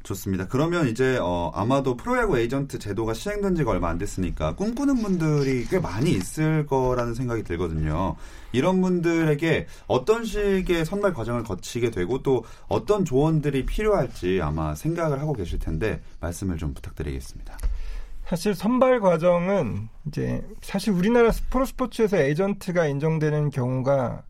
좋습니다. 0.03 0.49
그러면 0.49 0.89
이제 0.89 1.17
어, 1.23 1.53
아마도 1.55 1.97
프로야구 1.97 2.39
에이전트 2.39 2.81
제도가 2.81 3.15
시행된 3.15 3.55
지가 3.55 3.71
얼마 3.71 3.89
안 3.89 3.99
됐으니까 3.99 4.57
꿈꾸는 4.57 4.97
분들이 4.97 5.65
꽤 5.67 5.79
많이 5.79 6.11
있을 6.11 6.67
거라는 6.67 7.15
생각이 7.15 7.45
들거든요. 7.45 8.17
이런 8.51 8.81
분들에게 8.81 9.69
어떤 9.87 10.25
식의 10.25 10.85
선발 10.85 11.15
과정을 11.15 11.45
거치게 11.45 11.93
되고 11.93 12.21
또 12.23 12.45
어떤 12.67 13.05
조언들이 13.05 13.65
필요할지 13.65 14.41
아마 14.43 14.75
생각을 14.75 15.21
하고 15.21 15.33
계실 15.35 15.61
텐데 15.61 16.03
말씀을 16.21 16.59
좀 16.59 16.75
부탁드리겠습니다. 16.75 17.57
사실 18.27 18.55
선발 18.55 19.01
과정은 19.01 19.89
이제 20.07 20.43
사실 20.63 20.93
우리나라 20.93 21.31
프로 21.51 21.65
스포츠에서 21.65 22.17
에이전트가 22.17 22.87
인정되는 22.87 23.51
경우가 23.51 24.23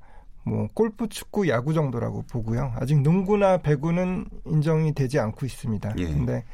뭐 0.44 0.68
골프, 0.74 1.09
축구, 1.09 1.48
야구 1.48 1.72
정도라고 1.72 2.22
보고요. 2.31 2.72
아직 2.76 3.00
농구나 3.00 3.59
배구는 3.59 4.26
인정이 4.46 4.92
되지 4.94 5.20
않고 5.20 5.46
있습니다. 5.46 5.94
예. 5.98 6.05
근데 6.07 6.44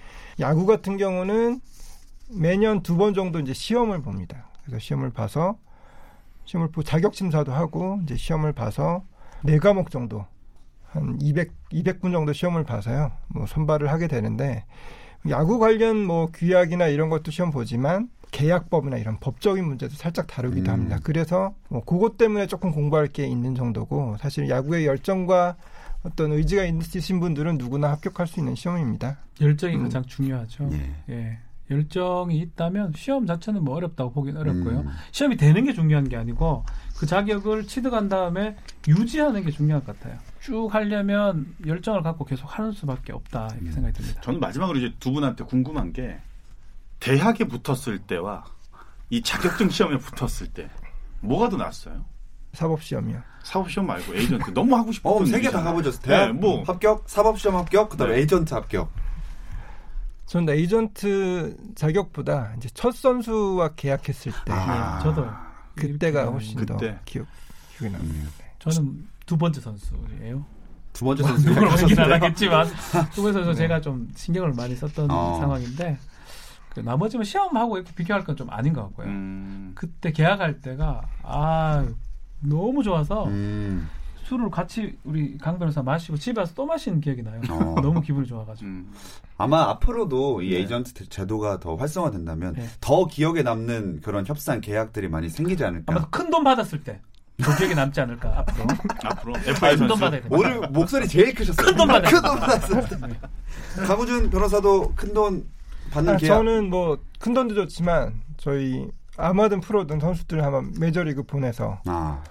야구 0.40 0.66
같은 0.66 0.98
경우는 0.98 1.60
매년 2.30 2.82
두 2.82 2.96
번 2.98 3.14
정도 3.14 3.40
이제 3.40 3.54
시험을 3.54 4.02
봅니다. 4.02 4.50
그래서 4.64 4.78
시험을 4.78 5.10
봐서 5.10 5.56
시험을 6.44 6.68
보고 6.68 6.82
자격 6.82 7.14
심사도 7.14 7.52
하고 7.52 7.98
이제 8.02 8.16
시험을 8.16 8.52
봐서 8.52 9.04
네 9.42 9.58
과목 9.58 9.90
정도 9.90 10.26
한 10.90 11.16
200, 11.20 11.52
200분 11.72 12.12
정도 12.12 12.34
시험을 12.34 12.64
봐서요. 12.64 13.12
뭐 13.28 13.46
선발을 13.46 13.90
하게 13.90 14.06
되는데 14.08 14.66
야구 15.28 15.58
관련 15.58 16.04
뭐 16.04 16.26
규약이나 16.32 16.86
이런 16.88 17.08
것도 17.08 17.30
시험 17.30 17.50
보지만 17.50 18.08
계약법이나 18.30 18.98
이런 18.98 19.18
법적인 19.18 19.64
문제도 19.64 19.94
살짝 19.94 20.26
다루기도 20.26 20.70
음. 20.70 20.72
합니다. 20.72 20.98
그래서 21.02 21.54
뭐 21.68 21.82
그것 21.84 22.16
때문에 22.16 22.46
조금 22.46 22.72
공부할 22.72 23.08
게 23.08 23.26
있는 23.26 23.54
정도고 23.54 24.16
사실 24.18 24.48
야구의 24.48 24.86
열정과 24.86 25.56
어떤 26.02 26.32
의지가 26.32 26.64
있으신 26.64 27.20
분들은 27.20 27.58
누구나 27.58 27.90
합격할 27.92 28.26
수 28.26 28.38
있는 28.40 28.54
시험입니다. 28.54 29.18
열정이 29.40 29.76
음. 29.76 29.82
가장 29.84 30.04
중요하죠. 30.04 30.70
예. 30.72 31.14
예. 31.14 31.38
열정이 31.70 32.38
있다면 32.38 32.92
시험 32.96 33.26
자체는 33.26 33.62
뭐 33.64 33.76
어렵다고 33.76 34.12
보긴 34.12 34.36
어렵고요. 34.36 34.80
음. 34.80 34.88
시험이 35.12 35.36
되는 35.36 35.64
게 35.64 35.72
중요한 35.72 36.08
게 36.08 36.16
아니고 36.16 36.64
그 36.96 37.06
자격을 37.06 37.66
취득한 37.66 38.08
다음에 38.08 38.56
유지하는 38.86 39.44
게 39.44 39.50
중요한 39.50 39.84
것 39.84 39.98
같아요. 39.98 40.18
쭉 40.40 40.68
하려면 40.72 41.54
열정을 41.66 42.02
갖고 42.02 42.24
계속 42.24 42.46
하는 42.58 42.72
수밖에 42.72 43.12
없다 43.12 43.48
이렇게 43.52 43.66
음. 43.66 43.72
생각이 43.72 43.94
듭니다. 43.98 44.20
저는 44.22 44.40
마지막으로 44.40 44.78
이제 44.78 44.94
두 44.98 45.12
분한테 45.12 45.44
궁금한 45.44 45.92
게 45.92 46.18
대학에 47.00 47.44
붙었을 47.44 47.98
때와 48.00 48.44
이 49.10 49.22
자격증 49.22 49.68
시험에 49.70 49.98
붙었을 49.98 50.48
때 50.52 50.68
뭐가 51.20 51.48
더 51.48 51.56
낫어요? 51.56 52.04
사법 52.54 52.82
시험이요. 52.82 53.22
사법 53.42 53.70
시험 53.70 53.86
말고 53.86 54.14
에이전트 54.14 54.52
너무 54.52 54.74
하고 54.74 54.90
싶었던 54.90 55.22
어, 55.22 55.26
세개 55.26 55.50
다. 55.50 55.62
가보죠. 55.62 55.92
대학 56.00 56.26
네, 56.26 56.32
뭐 56.32 56.62
합격, 56.64 57.04
사법 57.06 57.38
시험 57.38 57.56
합격, 57.56 57.90
그다음에 57.90 58.14
네. 58.14 58.20
에이전트 58.20 58.52
합격. 58.54 58.90
저는 60.28 60.52
에이전트 60.54 61.56
자격보다 61.74 62.52
이제 62.56 62.68
첫 62.74 62.94
선수와 62.94 63.70
계약했을 63.74 64.32
때 64.44 64.52
아. 64.52 64.98
예, 64.98 65.02
저도 65.02 65.26
그때가 65.74 66.26
훨씬 66.26 66.64
더 66.66 66.76
그때. 66.76 66.98
기억 67.04 67.26
기억이 67.78 67.92
납니다. 67.94 68.28
네. 68.38 68.44
저는 68.58 69.06
두 69.26 69.36
번째 69.38 69.60
선수예요. 69.60 70.44
두 70.92 71.04
번째 71.04 71.22
선수 71.22 71.48
누구를 71.48 71.68
보긴 71.70 71.98
안? 72.00 72.12
하겠지만 72.12 72.66
두 73.12 73.22
번째 73.22 73.44
선수 73.44 73.54
제가 73.58 73.80
좀 73.80 74.08
신경을 74.16 74.52
많이 74.52 74.74
썼던 74.74 75.10
어. 75.10 75.38
상황인데 75.40 75.96
그 76.70 76.80
나머지는 76.80 77.24
시험하고 77.24 77.76
이렇게 77.78 77.92
비교할 77.94 78.24
건 78.24 78.36
좀 78.36 78.50
아닌 78.50 78.72
것 78.72 78.82
같고요. 78.82 79.06
음, 79.06 79.72
그때 79.74 80.12
계약할 80.12 80.60
때가 80.60 81.02
아 81.22 81.86
너무 82.40 82.82
좋아서 82.82 83.26
음. 83.28 83.88
술을 84.28 84.50
같이 84.50 84.96
우리 85.04 85.38
강 85.38 85.58
변호사 85.58 85.82
마시고 85.82 86.18
집에 86.18 86.40
와서 86.40 86.52
또 86.54 86.66
마시는 86.66 87.00
기억이 87.00 87.22
나요. 87.22 87.40
어. 87.50 87.74
너무 87.80 88.00
기분이 88.02 88.26
좋아가지고. 88.26 88.68
음. 88.68 88.92
아마 89.38 89.62
앞으로도 89.70 90.42
이 90.42 90.50
네. 90.50 90.56
에이전트 90.58 91.08
제도가 91.08 91.60
더 91.60 91.76
활성화된다면 91.76 92.54
네. 92.54 92.66
더 92.80 93.06
기억에 93.06 93.42
남는 93.42 94.00
그런 94.02 94.26
협상 94.26 94.60
계약들이 94.60 95.08
많이 95.08 95.28
생기지 95.30 95.64
않을까. 95.64 95.94
아마 95.94 96.06
큰 96.10 96.30
돈 96.30 96.44
받았을 96.44 96.82
때. 96.84 97.00
그 97.42 97.56
기억에 97.56 97.72
남지 97.74 98.00
않을까 98.00 98.40
앞으로. 98.40 98.66
앞으로 99.04 99.32
큰 99.34 99.42
FA 99.54 99.76
돈 99.76 99.88
선수 99.88 100.00
받아야 100.04 100.20
돼. 100.20 100.28
오늘 100.30 100.68
목소리 100.70 101.08
제일 101.08 101.34
크셨어요. 101.34 101.64
큰 101.66 101.76
돈 101.76 101.88
받아요. 101.88 102.10
큰돈 102.14 102.40
받았어요. 102.40 102.86
강우준 103.86 104.28
변호사도 104.30 104.92
큰 104.94 105.14
돈 105.14 105.48
받는 105.90 106.14
아, 106.14 106.16
계약. 106.18 106.34
저는 106.36 106.68
뭐 106.68 106.98
큰 107.20 107.32
돈도 107.34 107.54
좋지만 107.54 108.20
저희 108.36 108.86
아마든 109.18 109.60
프로든 109.60 110.00
선수들 110.00 110.42
한번 110.44 110.72
메이저리그 110.78 111.24
보내서 111.24 111.80
아, 111.86 112.22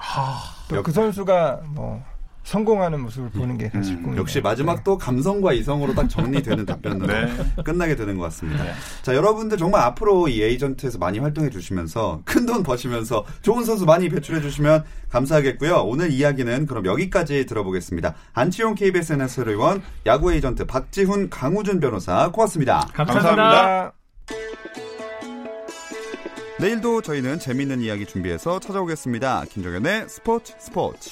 또 0.69 0.78
역- 0.78 0.84
그 0.84 0.91
선수가 0.91 1.62
뭐 1.69 2.02
성공하는 2.43 3.02
모습을 3.02 3.30
보는 3.32 3.58
게 3.58 3.69
사실 3.71 3.95
음, 3.97 4.04
꿈이에요. 4.04 4.21
역시 4.21 4.39
마지막 4.39 4.82
또 4.86 4.97
감성과 4.97 5.52
이성으로 5.52 5.93
딱 5.93 6.08
정리되는 6.08 6.63
답변으로 6.65 7.06
네. 7.08 7.30
끝나게 7.65 7.97
되는 7.97 8.15
것 8.17 8.23
같습니다. 8.23 8.63
네. 8.63 8.71
자, 9.02 9.13
여러분들 9.13 9.58
정말 9.58 9.82
앞으로 9.82 10.30
이 10.30 10.41
에이전트에서 10.41 10.97
많이 10.97 11.19
활동해 11.19 11.50
주시면서 11.50 12.21
큰 12.23 12.45
돈 12.45 12.63
버시면서 12.63 13.26
좋은 13.41 13.65
선수 13.65 13.84
많이 13.86 14.08
배출해 14.08 14.39
주시면 14.39 14.86
감사하겠고요. 15.10 15.76
오늘 15.82 16.10
이야기는 16.10 16.67
그럼 16.67 16.86
여기까지 16.86 17.45
들어보겠습니다. 17.47 18.13
안치용 18.32 18.76
KBS 18.76 19.12
해설위원, 19.21 19.82
야구 20.06 20.32
에이전트 20.32 20.67
박지훈, 20.67 21.30
강우준 21.30 21.82
변호사 21.82 22.32
고맙습니다. 22.32 22.88
감사합니다. 22.93 23.36
감사합니다. 23.36 24.87
내일도 26.60 27.04
저희는 27.04 27.38
재미있는 27.38 27.82
이야기 27.82 28.06
준비해서 28.08 28.60
찾아오겠습니다. 28.60 29.46
김종현의 29.48 30.10
스포츠 30.10 30.56
스포츠. 30.58 31.12